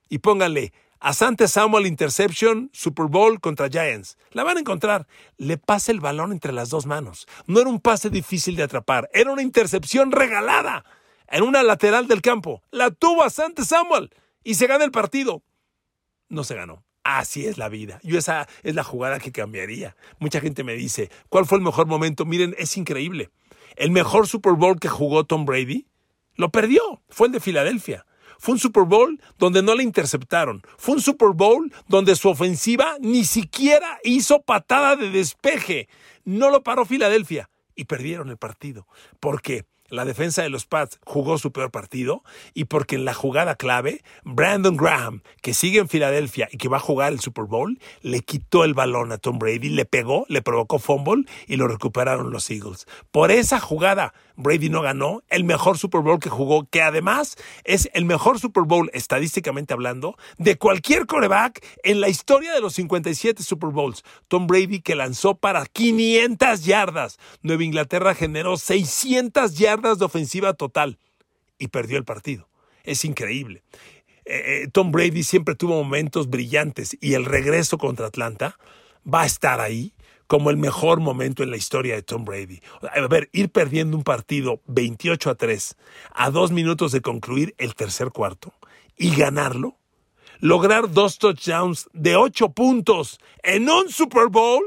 y 0.09 0.19
pónganle 0.19 0.73
Asante 1.01 1.47
Samuel 1.47 1.87
Interception 1.87 2.71
Super 2.73 3.07
Bowl 3.07 3.41
contra 3.41 3.69
Giants. 3.69 4.17
La 4.31 4.43
van 4.43 4.57
a 4.57 4.61
encontrar. 4.61 5.07
Le 5.37 5.59
pasa 5.59 5.93
el 5.93 6.01
balón 6.01 6.33
entre 6.33 6.53
las 6.53 6.71
dos 6.71 6.87
manos. 6.87 7.29
No 7.47 7.61
era 7.61 7.69
un 7.69 7.81
pase 7.81 8.09
difícil 8.09 8.57
de 8.57 8.63
atrapar, 8.63 9.11
era 9.13 9.31
una 9.31 9.43
intercepción 9.43 10.13
regalada 10.13 10.85
en 11.29 11.43
una 11.43 11.63
lateral 11.63 12.09
del 12.09 12.23
campo. 12.23 12.63
La 12.71 12.91
tuvo 12.91 13.23
Asante 13.23 13.65
Samuel 13.65 14.11
y 14.43 14.55
se 14.55 14.67
gana 14.67 14.85
el 14.85 14.91
partido. 14.91 15.43
No 16.29 16.43
se 16.43 16.55
ganó. 16.55 16.86
Así 17.09 17.47
es 17.47 17.57
la 17.57 17.69
vida. 17.69 18.01
Yo 18.03 18.19
esa 18.19 18.49
es 18.65 18.75
la 18.75 18.83
jugada 18.83 19.21
que 19.21 19.31
cambiaría. 19.31 19.95
Mucha 20.19 20.41
gente 20.41 20.65
me 20.65 20.75
dice, 20.75 21.09
¿cuál 21.29 21.47
fue 21.47 21.57
el 21.59 21.63
mejor 21.63 21.87
momento? 21.87 22.25
Miren, 22.25 22.57
es 22.59 22.77
increíble. 22.77 23.31
El 23.77 23.93
mejor 23.93 24.27
Super 24.27 24.55
Bowl 24.55 24.81
que 24.81 24.89
jugó 24.89 25.23
Tom 25.23 25.45
Brady 25.45 25.87
lo 26.35 26.51
perdió. 26.51 27.01
Fue 27.09 27.29
el 27.29 27.33
de 27.33 27.39
Filadelfia. 27.39 28.07
Fue 28.41 28.55
un 28.55 28.59
Super 28.59 28.83
Bowl 28.83 29.23
donde 29.39 29.63
no 29.63 29.77
le 29.77 29.85
interceptaron. 29.85 30.63
Fue 30.79 30.97
un 30.97 31.01
Super 31.01 31.29
Bowl 31.29 31.73
donde 31.87 32.17
su 32.17 32.29
ofensiva 32.29 32.97
ni 32.99 33.25
siquiera 33.25 34.01
hizo 34.03 34.43
patada 34.43 34.97
de 34.97 35.09
despeje. 35.11 35.89
No 36.25 36.51
lo 36.51 36.65
paró 36.65 36.85
Filadelfia 36.85 37.49
y 37.77 37.85
perdieron 37.85 38.31
el 38.31 38.37
partido. 38.37 38.89
¿Por 39.21 39.43
qué? 39.43 39.65
La 39.89 40.05
defensa 40.05 40.43
de 40.43 40.51
los 40.51 40.67
Pats 40.67 40.99
jugó 41.05 41.39
su 41.39 41.53
peor 41.53 41.71
partido 41.71 42.23
y 42.55 42.65
porque 42.65 42.97
en 42.97 43.05
la 43.05 43.15
jugada 43.15 43.57
clave, 43.57 44.03
Brandon 44.25 44.77
Graham, 44.77 45.23
que 45.43 45.55
sigue 45.55 45.79
en 45.79 45.89
Filadelfia 45.89 46.49
y 46.51 46.59
que 46.59 46.69
va 46.69 46.79
a 46.79 46.81
jugar 46.81 47.13
el 47.13 47.21
Super 47.21 47.45
Bowl, 47.45 47.79
le 48.03 48.21
quitó 48.21 48.65
el 48.65 48.75
balón 48.75 49.13
a 49.13 49.19
Tom 49.19 49.39
Brady, 49.39 49.69
le 49.69 49.85
pegó, 49.85 50.27
le 50.29 50.43
provocó 50.43 50.79
fumble 50.79 51.25
y 51.47 51.57
lo 51.57 51.69
recuperaron 51.69 52.31
los 52.31 52.51
Eagles. 52.51 52.87
Por 53.11 53.31
esa 53.31 53.61
jugada, 53.61 54.15
Brady 54.37 54.69
no 54.69 54.83
ganó 54.83 55.23
el 55.29 55.45
mejor 55.45 55.79
Super 55.79 56.01
Bowl 56.01 56.21
que 56.21 56.29
jugó, 56.29 56.69
que 56.69 56.83
además 56.83 57.37
es 57.65 57.89
el 57.95 58.05
mejor 58.05 58.39
Super 58.39 58.65
Bowl, 58.65 58.91
estadísticamente 58.93 59.73
hablando, 59.73 60.17
de 60.39 60.57
cualquier 60.57 61.07
coreback 61.07 61.65
en 61.83 62.01
la 62.01 62.09
historia 62.09 62.53
de 62.53 62.61
los 62.61 62.75
57 62.75 63.43
Super 63.43 63.71
Bowls. 63.71 64.05
Tom 64.29 64.47
Brady 64.47 64.81
que 64.81 64.95
lanzó 64.95 65.37
para 65.37 65.65
500 65.67 66.65
yardas. 66.65 67.19
Nueva 67.43 67.65
Inglaterra 67.65 68.15
generó 68.15 68.57
600 68.57 69.55
yardas 69.57 69.76
de 69.81 70.05
ofensiva 70.05 70.55
total 70.55 70.99
y 71.59 71.69
perdió 71.69 71.99
el 71.99 72.05
partido. 72.05 72.49
Es 72.85 73.05
increíble. 73.05 73.63
Eh, 74.25 74.63
eh, 74.65 74.69
Tom 74.73 74.91
Brady 74.91 75.23
siempre 75.23 75.55
tuvo 75.55 75.83
momentos 75.83 76.29
brillantes 76.29 76.97
y 77.01 77.15
el 77.15 77.25
regreso 77.25 77.79
contra 77.79 78.07
Atlanta 78.07 78.59
va 79.07 79.23
a 79.23 79.27
estar 79.27 79.61
ahí 79.61 79.93
como 80.27 80.51
el 80.51 80.57
mejor 80.57 81.01
momento 81.01 81.43
en 81.43 81.51
la 81.51 81.57
historia 81.57 81.95
de 81.95 82.03
Tom 82.03 82.25
Brady. 82.25 82.61
A 82.93 83.07
ver, 83.07 83.29
ir 83.33 83.51
perdiendo 83.51 83.97
un 83.97 84.03
partido 84.03 84.61
28 84.67 85.31
a 85.31 85.35
3 85.37 85.77
a 86.13 86.31
dos 86.31 86.51
minutos 86.51 86.93
de 86.93 87.01
concluir 87.01 87.55
el 87.59 87.75
tercer 87.75 88.11
cuarto 88.11 88.53
y 88.97 89.15
ganarlo, 89.15 89.79
lograr 90.41 90.91
dos 90.91 91.19
touchdowns 91.19 91.89
de 91.93 92.17
ocho 92.17 92.51
puntos 92.51 93.21
en 93.43 93.69
un 93.69 93.91
Super 93.91 94.29
Bowl. 94.29 94.65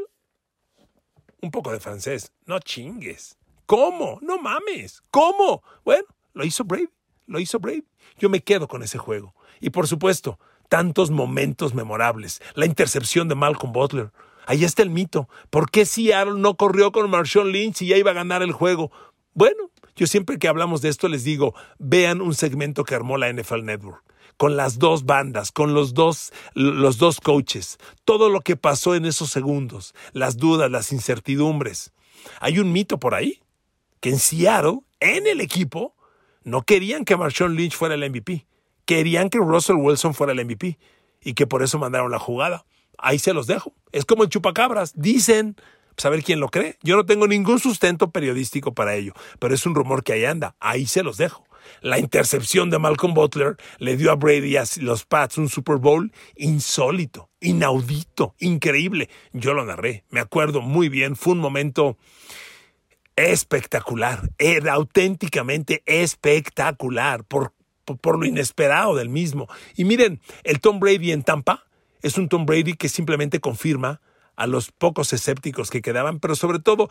Un 1.41 1.51
poco 1.51 1.71
de 1.71 1.79
francés, 1.79 2.31
no 2.45 2.59
chingues. 2.59 3.38
¿Cómo? 3.69 4.17
No 4.23 4.39
mames. 4.39 5.03
¿Cómo? 5.11 5.61
Bueno, 5.85 6.05
lo 6.33 6.43
hizo 6.43 6.63
Brady, 6.63 6.89
lo 7.27 7.39
hizo 7.39 7.59
Brady. 7.59 7.85
Yo 8.17 8.27
me 8.27 8.41
quedo 8.41 8.67
con 8.67 8.81
ese 8.81 8.97
juego. 8.97 9.35
Y 9.59 9.69
por 9.69 9.87
supuesto, 9.87 10.39
tantos 10.69 11.11
momentos 11.11 11.75
memorables. 11.75 12.41
La 12.55 12.65
intercepción 12.65 13.27
de 13.27 13.35
Malcolm 13.35 13.71
Butler, 13.71 14.11
Ahí 14.47 14.63
está 14.63 14.81
el 14.81 14.89
mito. 14.89 15.29
¿Por 15.51 15.69
qué 15.69 15.85
Seattle 15.85 16.39
no 16.39 16.57
corrió 16.57 16.91
con 16.91 17.07
Marshawn 17.11 17.51
Lynch 17.51 17.83
y 17.83 17.89
ya 17.89 17.97
iba 17.97 18.09
a 18.09 18.15
ganar 18.15 18.41
el 18.41 18.53
juego? 18.53 18.91
Bueno, 19.35 19.69
yo 19.95 20.07
siempre 20.07 20.39
que 20.39 20.47
hablamos 20.47 20.81
de 20.81 20.89
esto 20.89 21.07
les 21.07 21.23
digo, 21.23 21.53
vean 21.77 22.21
un 22.21 22.33
segmento 22.33 22.83
que 22.83 22.95
armó 22.95 23.19
la 23.19 23.31
NFL 23.31 23.65
Network 23.65 24.03
con 24.37 24.57
las 24.57 24.79
dos 24.79 25.05
bandas, 25.05 25.51
con 25.51 25.75
los 25.75 25.93
dos, 25.93 26.33
los 26.55 26.97
dos 26.97 27.21
coaches, 27.21 27.77
todo 28.03 28.29
lo 28.29 28.41
que 28.41 28.55
pasó 28.55 28.95
en 28.95 29.05
esos 29.05 29.29
segundos, 29.29 29.93
las 30.13 30.37
dudas, 30.37 30.71
las 30.71 30.91
incertidumbres. 30.91 31.91
Hay 32.39 32.57
un 32.57 32.71
mito 32.71 32.99
por 32.99 33.13
ahí, 33.13 33.43
que 33.99 34.09
en 34.09 34.19
Seattle, 34.19 34.79
en 34.99 35.27
el 35.27 35.41
equipo, 35.41 35.95
no 36.43 36.63
querían 36.63 37.05
que 37.05 37.17
Marshawn 37.17 37.55
Lynch 37.55 37.75
fuera 37.75 37.95
el 37.95 38.09
MVP, 38.09 38.45
querían 38.85 39.29
que 39.29 39.39
Russell 39.39 39.77
Wilson 39.77 40.13
fuera 40.13 40.33
el 40.33 40.43
MVP 40.45 40.77
y 41.21 41.33
que 41.33 41.47
por 41.47 41.63
eso 41.63 41.79
mandaron 41.79 42.11
la 42.11 42.19
jugada 42.19 42.65
ahí 43.01 43.19
se 43.19 43.33
los 43.33 43.47
dejo. 43.47 43.73
Es 43.91 44.05
como 44.05 44.23
el 44.23 44.29
chupacabras. 44.29 44.93
Dicen, 44.95 45.55
pues 45.95 46.05
a 46.05 46.09
ver 46.09 46.23
quién 46.23 46.39
lo 46.39 46.49
cree. 46.49 46.77
Yo 46.83 46.95
no 46.95 47.05
tengo 47.05 47.27
ningún 47.27 47.59
sustento 47.59 48.11
periodístico 48.11 48.73
para 48.73 48.95
ello, 48.95 49.13
pero 49.39 49.53
es 49.53 49.65
un 49.65 49.75
rumor 49.75 50.03
que 50.03 50.13
ahí 50.13 50.25
anda. 50.25 50.55
Ahí 50.59 50.85
se 50.85 51.03
los 51.03 51.17
dejo. 51.17 51.45
La 51.81 51.99
intercepción 51.99 52.69
de 52.69 52.79
Malcolm 52.79 53.13
Butler 53.13 53.57
le 53.77 53.95
dio 53.95 54.11
a 54.11 54.15
Brady 54.15 54.53
y 54.53 54.57
a 54.57 54.63
los 54.77 55.05
Pats 55.05 55.37
un 55.37 55.49
Super 55.49 55.77
Bowl 55.77 56.11
insólito, 56.35 57.29
inaudito, 57.41 58.33
increíble. 58.39 59.09
Yo 59.33 59.53
lo 59.53 59.65
narré, 59.65 60.03
me 60.09 60.19
acuerdo 60.19 60.61
muy 60.61 60.89
bien, 60.89 61.15
fue 61.15 61.33
un 61.33 61.39
momento 61.39 61.97
espectacular, 63.27 64.29
era 64.37 64.73
auténticamente 64.73 65.83
espectacular 65.85 67.23
por, 67.23 67.53
por 67.85 68.17
lo 68.17 68.25
inesperado 68.25 68.95
del 68.95 69.09
mismo. 69.09 69.47
Y 69.75 69.85
miren, 69.85 70.21
el 70.43 70.59
Tom 70.59 70.79
Brady 70.79 71.11
en 71.11 71.23
Tampa, 71.23 71.65
es 72.01 72.17
un 72.17 72.29
Tom 72.29 72.45
Brady 72.45 72.73
que 72.73 72.89
simplemente 72.89 73.39
confirma 73.39 74.01
a 74.35 74.47
los 74.47 74.71
pocos 74.71 75.11
escépticos 75.11 75.69
que 75.69 75.81
quedaban, 75.81 76.19
pero 76.19 76.35
sobre 76.35 76.59
todo 76.59 76.89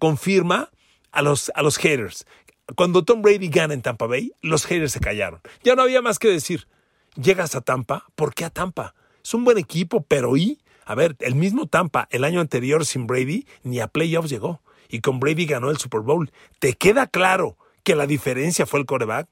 confirma 0.00 0.70
a 1.12 1.22
los, 1.22 1.52
a 1.54 1.62
los 1.62 1.76
haters. 1.78 2.26
Cuando 2.74 3.04
Tom 3.04 3.22
Brady 3.22 3.48
gana 3.48 3.74
en 3.74 3.82
Tampa 3.82 4.06
Bay, 4.06 4.32
los 4.42 4.66
haters 4.66 4.92
se 4.92 5.00
callaron. 5.00 5.40
Ya 5.62 5.76
no 5.76 5.82
había 5.82 6.02
más 6.02 6.18
que 6.18 6.28
decir. 6.28 6.66
Llegas 7.14 7.54
a 7.54 7.60
Tampa, 7.60 8.04
¿por 8.16 8.34
qué 8.34 8.44
a 8.44 8.50
Tampa? 8.50 8.94
Es 9.22 9.32
un 9.32 9.44
buen 9.44 9.58
equipo, 9.58 10.02
pero 10.02 10.36
¿y? 10.36 10.60
A 10.84 10.94
ver, 10.94 11.16
el 11.20 11.36
mismo 11.36 11.66
Tampa 11.66 12.08
el 12.10 12.24
año 12.24 12.40
anterior 12.40 12.84
sin 12.84 13.06
Brady 13.06 13.46
ni 13.62 13.80
a 13.80 13.86
playoffs 13.86 14.28
llegó. 14.28 14.60
Y 14.88 15.00
con 15.00 15.20
Brady 15.20 15.46
ganó 15.46 15.70
el 15.70 15.78
Super 15.78 16.00
Bowl. 16.00 16.30
¿Te 16.58 16.74
queda 16.74 17.06
claro 17.06 17.56
que 17.82 17.94
la 17.94 18.06
diferencia 18.06 18.66
fue 18.66 18.80
el 18.80 18.86
coreback? 18.86 19.28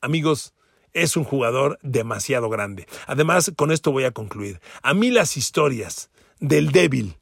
Amigos, 0.00 0.54
es 0.92 1.16
un 1.16 1.24
jugador 1.24 1.78
demasiado 1.82 2.48
grande. 2.48 2.86
Además, 3.06 3.52
con 3.56 3.72
esto 3.72 3.92
voy 3.92 4.04
a 4.04 4.10
concluir. 4.10 4.60
A 4.82 4.94
mí 4.94 5.10
las 5.10 5.36
historias 5.36 6.10
del 6.40 6.72
débil 6.72 7.16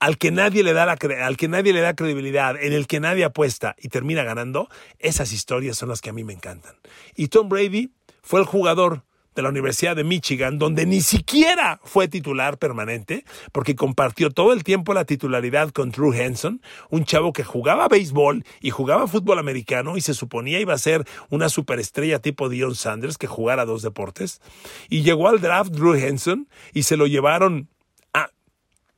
al 0.00 0.18
que 0.18 0.30
nadie 0.30 0.62
le 0.62 0.72
da 0.72 0.86
la 0.86 0.96
al 1.24 1.36
que 1.36 1.48
nadie 1.48 1.72
le 1.72 1.80
da 1.80 1.94
credibilidad, 1.94 2.56
en 2.60 2.72
el 2.72 2.86
que 2.86 3.00
nadie 3.00 3.24
apuesta 3.24 3.74
y 3.78 3.88
termina 3.88 4.22
ganando, 4.22 4.68
esas 4.98 5.32
historias 5.32 5.76
son 5.76 5.88
las 5.88 6.00
que 6.00 6.10
a 6.10 6.12
mí 6.12 6.24
me 6.24 6.32
encantan. 6.32 6.76
Y 7.16 7.28
Tom 7.28 7.48
Brady 7.48 7.90
fue 8.22 8.40
el 8.40 8.46
jugador 8.46 9.02
de 9.38 9.42
la 9.42 9.50
Universidad 9.50 9.94
de 9.94 10.02
Michigan, 10.02 10.58
donde 10.58 10.84
ni 10.84 11.00
siquiera 11.00 11.80
fue 11.84 12.08
titular 12.08 12.58
permanente, 12.58 13.24
porque 13.52 13.76
compartió 13.76 14.30
todo 14.30 14.52
el 14.52 14.64
tiempo 14.64 14.94
la 14.94 15.04
titularidad 15.04 15.70
con 15.70 15.92
Drew 15.92 16.12
Henson, 16.12 16.60
un 16.90 17.04
chavo 17.04 17.32
que 17.32 17.44
jugaba 17.44 17.86
béisbol 17.86 18.44
y 18.60 18.70
jugaba 18.70 19.06
fútbol 19.06 19.38
americano 19.38 19.96
y 19.96 20.00
se 20.00 20.12
suponía 20.12 20.58
iba 20.58 20.74
a 20.74 20.78
ser 20.78 21.04
una 21.30 21.48
superestrella 21.48 22.18
tipo 22.18 22.48
Dion 22.48 22.74
Sanders 22.74 23.16
que 23.16 23.28
jugara 23.28 23.64
dos 23.64 23.82
deportes. 23.82 24.40
Y 24.88 25.02
llegó 25.02 25.28
al 25.28 25.40
draft 25.40 25.70
Drew 25.70 25.94
Henson 25.94 26.48
y 26.74 26.82
se 26.82 26.96
lo 26.96 27.06
llevaron 27.06 27.68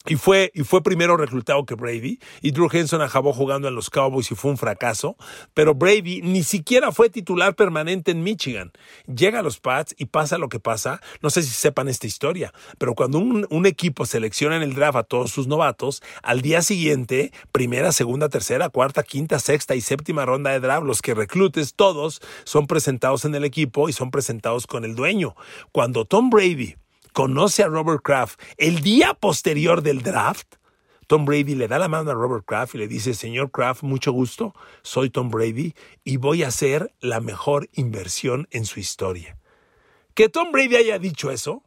y 0.07 0.17
fue, 0.17 0.51
y 0.55 0.65
fue 0.65 0.83
primero 0.83 1.19
reclutado 1.19 1.67
que 1.67 1.75
Brady. 1.75 2.19
Y 2.41 2.53
Drew 2.53 2.71
Henson 2.73 3.03
acabó 3.03 3.35
jugando 3.35 3.69
en 3.69 3.75
los 3.75 3.91
Cowboys 3.91 4.31
y 4.31 4.35
fue 4.35 4.51
un 4.51 4.57
fracaso. 4.57 5.17
Pero 5.53 5.75
Brady 5.75 6.23
ni 6.23 6.43
siquiera 6.43 6.91
fue 6.91 7.11
titular 7.11 7.55
permanente 7.55 8.11
en 8.11 8.23
Michigan. 8.23 8.73
Llega 9.07 9.41
a 9.41 9.43
los 9.43 9.61
Pats 9.61 9.95
y 9.99 10.07
pasa 10.07 10.39
lo 10.39 10.49
que 10.49 10.59
pasa. 10.59 11.03
No 11.21 11.29
sé 11.29 11.43
si 11.43 11.51
sepan 11.51 11.89
esta 11.89 12.07
historia, 12.07 12.55
pero 12.79 12.95
cuando 12.95 13.19
un, 13.19 13.47
un 13.51 13.67
equipo 13.67 14.07
selecciona 14.07 14.57
en 14.57 14.63
el 14.63 14.75
draft 14.75 14.97
a 14.97 15.03
todos 15.03 15.31
sus 15.33 15.47
novatos, 15.47 16.03
al 16.23 16.41
día 16.41 16.63
siguiente, 16.63 17.31
primera, 17.53 17.93
segunda, 17.93 18.31
tercera, 18.31 18.71
cuarta, 18.71 19.03
quinta, 19.03 19.39
sexta 19.39 19.75
y 19.75 19.83
séptima 19.83 20.25
ronda 20.25 20.51
de 20.51 20.61
draft, 20.61 20.87
los 20.87 21.03
que 21.03 21.15
reclutes, 21.15 21.75
todos 21.75 22.23
son 22.45 22.67
presentados 22.67 23.27
en 23.27 23.35
el 23.35 23.45
equipo 23.45 23.91
y 23.91 23.93
son 23.93 24.11
presentados 24.11 24.67
con 24.67 24.87
el 24.87 24.95
dueño. 24.95 25.35
Cuando 25.73 26.07
Tom 26.07 26.31
Brady 26.31 26.77
conoce 27.13 27.63
a 27.63 27.69
Robert 27.69 28.03
Kraft 28.03 28.41
el 28.57 28.81
día 28.81 29.15
posterior 29.15 29.83
del 29.83 30.03
draft, 30.03 30.57
Tom 31.11 31.25
Brady 31.25 31.57
le 31.57 31.67
da 31.67 31.81
la 31.81 31.89
mano 31.89 32.13
a 32.13 32.15
Robert 32.15 32.45
Kraft 32.47 32.77
y 32.77 32.79
le 32.79 32.87
dice, 32.87 33.15
señor 33.15 33.51
Kraft, 33.51 33.83
mucho 33.83 34.13
gusto, 34.13 34.55
soy 34.83 35.11
Tom 35.11 35.29
Brady 35.29 35.75
y 36.05 36.19
voy 36.19 36.45
a 36.45 36.49
hacer 36.49 36.95
la 37.01 37.19
mejor 37.19 37.69
inversión 37.73 38.47
en 38.53 38.65
su 38.65 38.79
historia. 38.79 39.37
Que 40.15 40.29
Tom 40.29 40.53
Brady 40.53 40.77
haya 40.77 41.01
dicho 41.01 41.33
eso, 41.33 41.65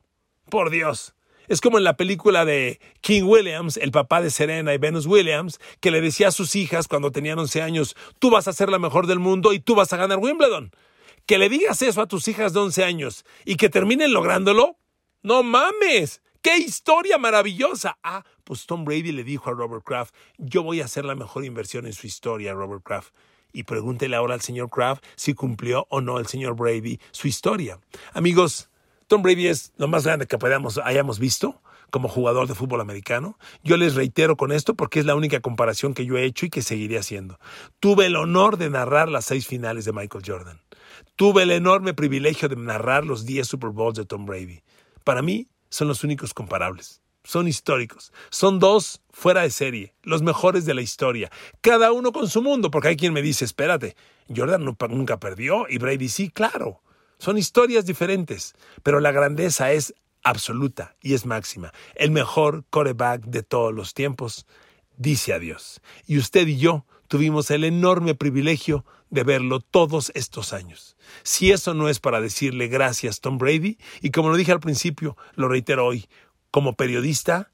por 0.50 0.70
Dios. 0.70 1.14
Es 1.50 1.60
como 1.60 1.78
en 1.78 1.84
la 1.84 1.98
película 1.98 2.46
de 2.46 2.80
King 3.02 3.24
Williams, 3.24 3.76
el 3.76 3.92
papá 3.92 4.22
de 4.22 4.30
Serena 4.30 4.74
y 4.74 4.78
Venus 4.78 5.08
Williams, 5.08 5.60
que 5.82 5.92
le 5.92 6.00
decía 6.00 6.30
a 6.30 6.32
sus 6.32 6.56
hijas 6.56 6.88
cuando 6.88 7.12
tenían 7.12 7.38
11 7.38 7.62
años, 7.62 7.96
tú 8.20 8.30
vas 8.30 8.48
a 8.48 8.54
ser 8.54 8.70
la 8.70 8.80
mejor 8.80 9.08
del 9.08 9.20
mundo 9.20 9.52
y 9.52 9.60
tú 9.60 9.76
vas 9.76 9.92
a 9.92 9.98
ganar 9.98 10.20
Wimbledon. 10.20 10.72
Que 11.26 11.38
le 11.38 11.50
digas 11.50 11.82
eso 11.82 12.02
a 12.02 12.08
tus 12.08 12.30
hijas 12.30 12.54
de 12.54 12.60
11 12.60 12.84
años 12.86 13.26
y 13.44 13.56
que 13.56 13.70
terminen 13.70 14.14
lográndolo, 14.14 14.78
no 15.24 15.42
mames. 15.42 16.22
¡Qué 16.42 16.58
historia 16.58 17.18
maravillosa! 17.18 17.98
Ah, 18.04 18.26
pues 18.44 18.66
Tom 18.66 18.84
Brady 18.84 19.14
le 19.14 19.24
dijo 19.24 19.50
a 19.50 19.54
Robert 19.54 19.86
Kraft, 19.86 20.14
yo 20.38 20.62
voy 20.62 20.82
a 20.82 20.86
hacer 20.86 21.06
la 21.06 21.16
mejor 21.16 21.46
inversión 21.46 21.86
en 21.86 21.94
su 21.94 22.06
historia, 22.06 22.54
Robert 22.54 22.84
Kraft. 22.84 23.14
Y 23.54 23.64
pregúntele 23.64 24.18
ahora 24.18 24.34
al 24.34 24.42
señor 24.42 24.70
Kraft 24.70 25.06
si 25.16 25.34
cumplió 25.34 25.88
o 25.90 26.02
no 26.02 26.20
el 26.20 26.28
señor 26.28 26.58
Brady 26.58 27.00
su 27.12 27.30
historia. 27.30 27.80
Amigos, 28.14 28.70
Tom 29.08 29.22
Brady 29.22 29.48
es 29.48 29.72
lo 29.78 29.88
más 29.88 30.04
grande 30.06 30.28
que 30.28 30.38
podamos, 30.38 30.80
hayamos 30.84 31.18
visto 31.18 31.62
como 31.90 32.10
jugador 32.10 32.48
de 32.48 32.56
fútbol 32.56 32.82
americano. 32.82 33.38
Yo 33.64 33.78
les 33.78 33.96
reitero 33.96 34.36
con 34.36 34.52
esto 34.52 34.74
porque 34.76 35.00
es 35.00 35.06
la 35.06 35.16
única 35.16 35.40
comparación 35.40 35.94
que 35.94 36.06
yo 36.06 36.18
he 36.18 36.26
hecho 36.26 36.46
y 36.46 36.50
que 36.50 36.62
seguiré 36.62 36.98
haciendo. 36.98 37.40
Tuve 37.80 38.08
el 38.08 38.18
honor 38.18 38.58
de 38.58 38.70
narrar 38.70 39.08
las 39.08 39.26
seis 39.26 39.48
finales 39.48 39.86
de 39.86 39.94
Michael 39.94 40.26
Jordan. 40.28 40.60
Tuve 41.16 41.44
el 41.44 41.52
enorme 41.52 41.94
privilegio 41.94 42.50
de 42.50 42.58
narrar 42.58 43.06
los 43.06 43.26
diez 43.26 43.48
Super 43.48 43.70
Bowls 43.70 43.96
de 43.96 44.06
Tom 44.06 44.26
Brady 44.26 44.62
para 45.04 45.22
mí 45.22 45.48
son 45.70 45.88
los 45.88 46.04
únicos 46.04 46.34
comparables. 46.34 47.02
Son 47.24 47.48
históricos. 47.48 48.12
Son 48.30 48.60
dos 48.60 49.02
fuera 49.12 49.42
de 49.42 49.50
serie, 49.50 49.96
los 50.04 50.22
mejores 50.22 50.66
de 50.66 50.74
la 50.74 50.82
historia. 50.82 51.32
Cada 51.62 51.92
uno 51.92 52.12
con 52.12 52.28
su 52.28 52.42
mundo, 52.42 52.70
porque 52.70 52.90
hay 52.90 52.98
quien 52.98 53.14
me 53.14 53.22
dice, 53.22 53.46
espérate, 53.46 53.96
Jordan 54.34 54.66
nunca 54.90 55.20
perdió 55.20 55.66
y 55.70 55.78
Brady 55.78 56.10
sí, 56.10 56.30
claro. 56.30 56.82
Son 57.20 57.38
historias 57.38 57.86
diferentes, 57.86 58.56
pero 58.84 59.00
la 59.00 59.12
grandeza 59.12 59.72
es 59.72 59.94
absoluta 60.24 60.96
y 61.02 61.14
es 61.14 61.26
máxima. 61.26 61.72
El 61.96 62.12
mejor 62.12 62.66
coreback 62.70 63.24
de 63.26 63.44
todos 63.44 63.74
los 63.74 63.94
tiempos, 63.94 64.46
dice 64.98 65.34
adiós. 65.34 65.82
Y 66.06 66.18
usted 66.18 66.48
y 66.48 66.58
yo 66.58 66.86
tuvimos 67.14 67.52
el 67.52 67.64
enorme 67.64 68.16
privilegio 68.16 68.86
de 69.12 69.24
verlo 69.24 69.60
todos 69.60 70.12
estos 70.16 70.52
años. 70.52 70.98
Si 71.22 71.52
eso 71.52 71.76
no 71.76 71.88
es 71.88 72.00
para 72.00 72.20
decirle 72.20 72.70
gracias 72.70 73.22
Tom 73.22 73.38
Brady, 73.38 73.78
y 74.02 74.10
como 74.10 74.30
lo 74.30 74.36
dije 74.36 74.52
al 74.52 74.60
principio, 74.60 75.16
lo 75.36 75.48
reitero 75.48 75.86
hoy, 75.86 76.08
como 76.50 76.74
periodista, 76.74 77.52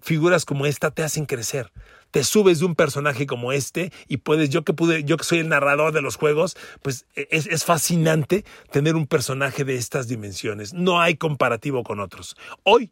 figuras 0.00 0.46
como 0.46 0.64
esta 0.64 0.92
te 0.92 1.02
hacen 1.02 1.26
crecer. 1.26 1.70
Te 2.10 2.24
subes 2.24 2.60
de 2.60 2.64
un 2.64 2.74
personaje 2.74 3.26
como 3.26 3.52
este 3.52 3.92
y 4.08 4.16
puedes, 4.16 4.48
yo 4.48 4.64
que 4.64 4.72
pude, 4.72 5.04
yo 5.04 5.18
que 5.18 5.24
soy 5.24 5.40
el 5.40 5.50
narrador 5.50 5.92
de 5.92 6.00
los 6.00 6.16
juegos, 6.16 6.56
pues 6.80 7.04
es, 7.14 7.46
es 7.48 7.66
fascinante 7.66 8.46
tener 8.70 8.96
un 8.96 9.06
personaje 9.06 9.64
de 9.64 9.74
estas 9.74 10.08
dimensiones. 10.08 10.72
No 10.72 11.02
hay 11.02 11.16
comparativo 11.16 11.82
con 11.82 12.00
otros. 12.00 12.34
Hoy 12.62 12.90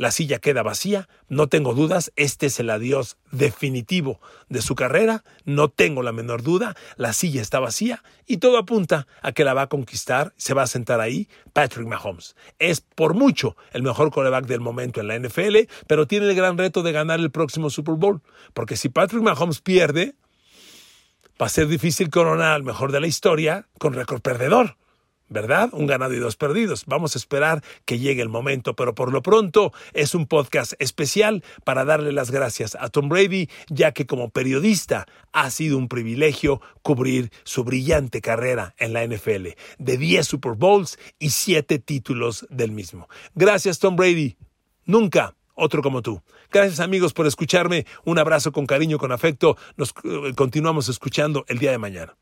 la 0.00 0.12
silla 0.12 0.38
queda 0.38 0.62
vacía, 0.62 1.10
no 1.28 1.48
tengo 1.48 1.74
dudas, 1.74 2.10
este 2.16 2.46
es 2.46 2.58
el 2.58 2.70
adiós 2.70 3.18
definitivo 3.32 4.18
de 4.48 4.62
su 4.62 4.74
carrera, 4.74 5.24
no 5.44 5.68
tengo 5.68 6.02
la 6.02 6.10
menor 6.10 6.42
duda, 6.42 6.74
la 6.96 7.12
silla 7.12 7.42
está 7.42 7.60
vacía 7.60 8.02
y 8.26 8.38
todo 8.38 8.56
apunta 8.56 9.06
a 9.20 9.32
que 9.32 9.44
la 9.44 9.52
va 9.52 9.60
a 9.60 9.66
conquistar, 9.68 10.32
se 10.38 10.54
va 10.54 10.62
a 10.62 10.68
sentar 10.68 11.02
ahí 11.02 11.28
Patrick 11.52 11.86
Mahomes. 11.86 12.34
Es 12.58 12.80
por 12.80 13.12
mucho 13.12 13.58
el 13.74 13.82
mejor 13.82 14.10
coreback 14.10 14.46
del 14.46 14.60
momento 14.60 15.02
en 15.02 15.08
la 15.08 15.18
NFL, 15.18 15.68
pero 15.86 16.06
tiene 16.06 16.30
el 16.30 16.34
gran 16.34 16.56
reto 16.56 16.82
de 16.82 16.92
ganar 16.92 17.20
el 17.20 17.30
próximo 17.30 17.68
Super 17.68 17.96
Bowl, 17.96 18.22
porque 18.54 18.76
si 18.76 18.88
Patrick 18.88 19.22
Mahomes 19.22 19.60
pierde, 19.60 20.14
va 21.38 21.44
a 21.44 21.50
ser 21.50 21.66
difícil 21.66 22.08
coronar 22.08 22.52
al 22.54 22.62
mejor 22.62 22.90
de 22.90 23.00
la 23.00 23.06
historia 23.06 23.68
con 23.78 23.92
récord 23.92 24.22
perdedor. 24.22 24.78
¿Verdad? 25.30 25.70
Un 25.72 25.86
ganado 25.86 26.12
y 26.12 26.18
dos 26.18 26.36
perdidos. 26.36 26.84
Vamos 26.86 27.14
a 27.14 27.18
esperar 27.18 27.62
que 27.86 27.98
llegue 27.98 28.20
el 28.20 28.28
momento, 28.28 28.76
pero 28.76 28.94
por 28.94 29.12
lo 29.12 29.22
pronto 29.22 29.72
es 29.94 30.14
un 30.14 30.26
podcast 30.26 30.74
especial 30.78 31.42
para 31.64 31.86
darle 31.86 32.12
las 32.12 32.30
gracias 32.30 32.76
a 32.78 32.90
Tom 32.90 33.08
Brady, 33.08 33.48
ya 33.68 33.92
que 33.92 34.06
como 34.06 34.28
periodista 34.28 35.06
ha 35.32 35.50
sido 35.50 35.78
un 35.78 35.88
privilegio 35.88 36.60
cubrir 36.82 37.30
su 37.44 37.64
brillante 37.64 38.20
carrera 38.20 38.74
en 38.78 38.92
la 38.92 39.06
NFL, 39.06 39.48
de 39.78 39.96
10 39.96 40.26
Super 40.26 40.52
Bowls 40.52 40.98
y 41.18 41.30
7 41.30 41.78
títulos 41.78 42.46
del 42.50 42.72
mismo. 42.72 43.08
Gracias 43.34 43.78
Tom 43.78 43.96
Brady. 43.96 44.36
Nunca 44.84 45.34
otro 45.54 45.82
como 45.82 46.02
tú. 46.02 46.22
Gracias 46.50 46.80
amigos 46.80 47.12
por 47.12 47.26
escucharme. 47.26 47.86
Un 48.04 48.18
abrazo 48.18 48.50
con 48.50 48.66
cariño, 48.66 48.98
con 48.98 49.12
afecto. 49.12 49.56
Nos 49.76 49.90
eh, 50.04 50.32
continuamos 50.34 50.88
escuchando 50.88 51.44
el 51.48 51.58
día 51.58 51.70
de 51.70 51.78
mañana. 51.78 52.16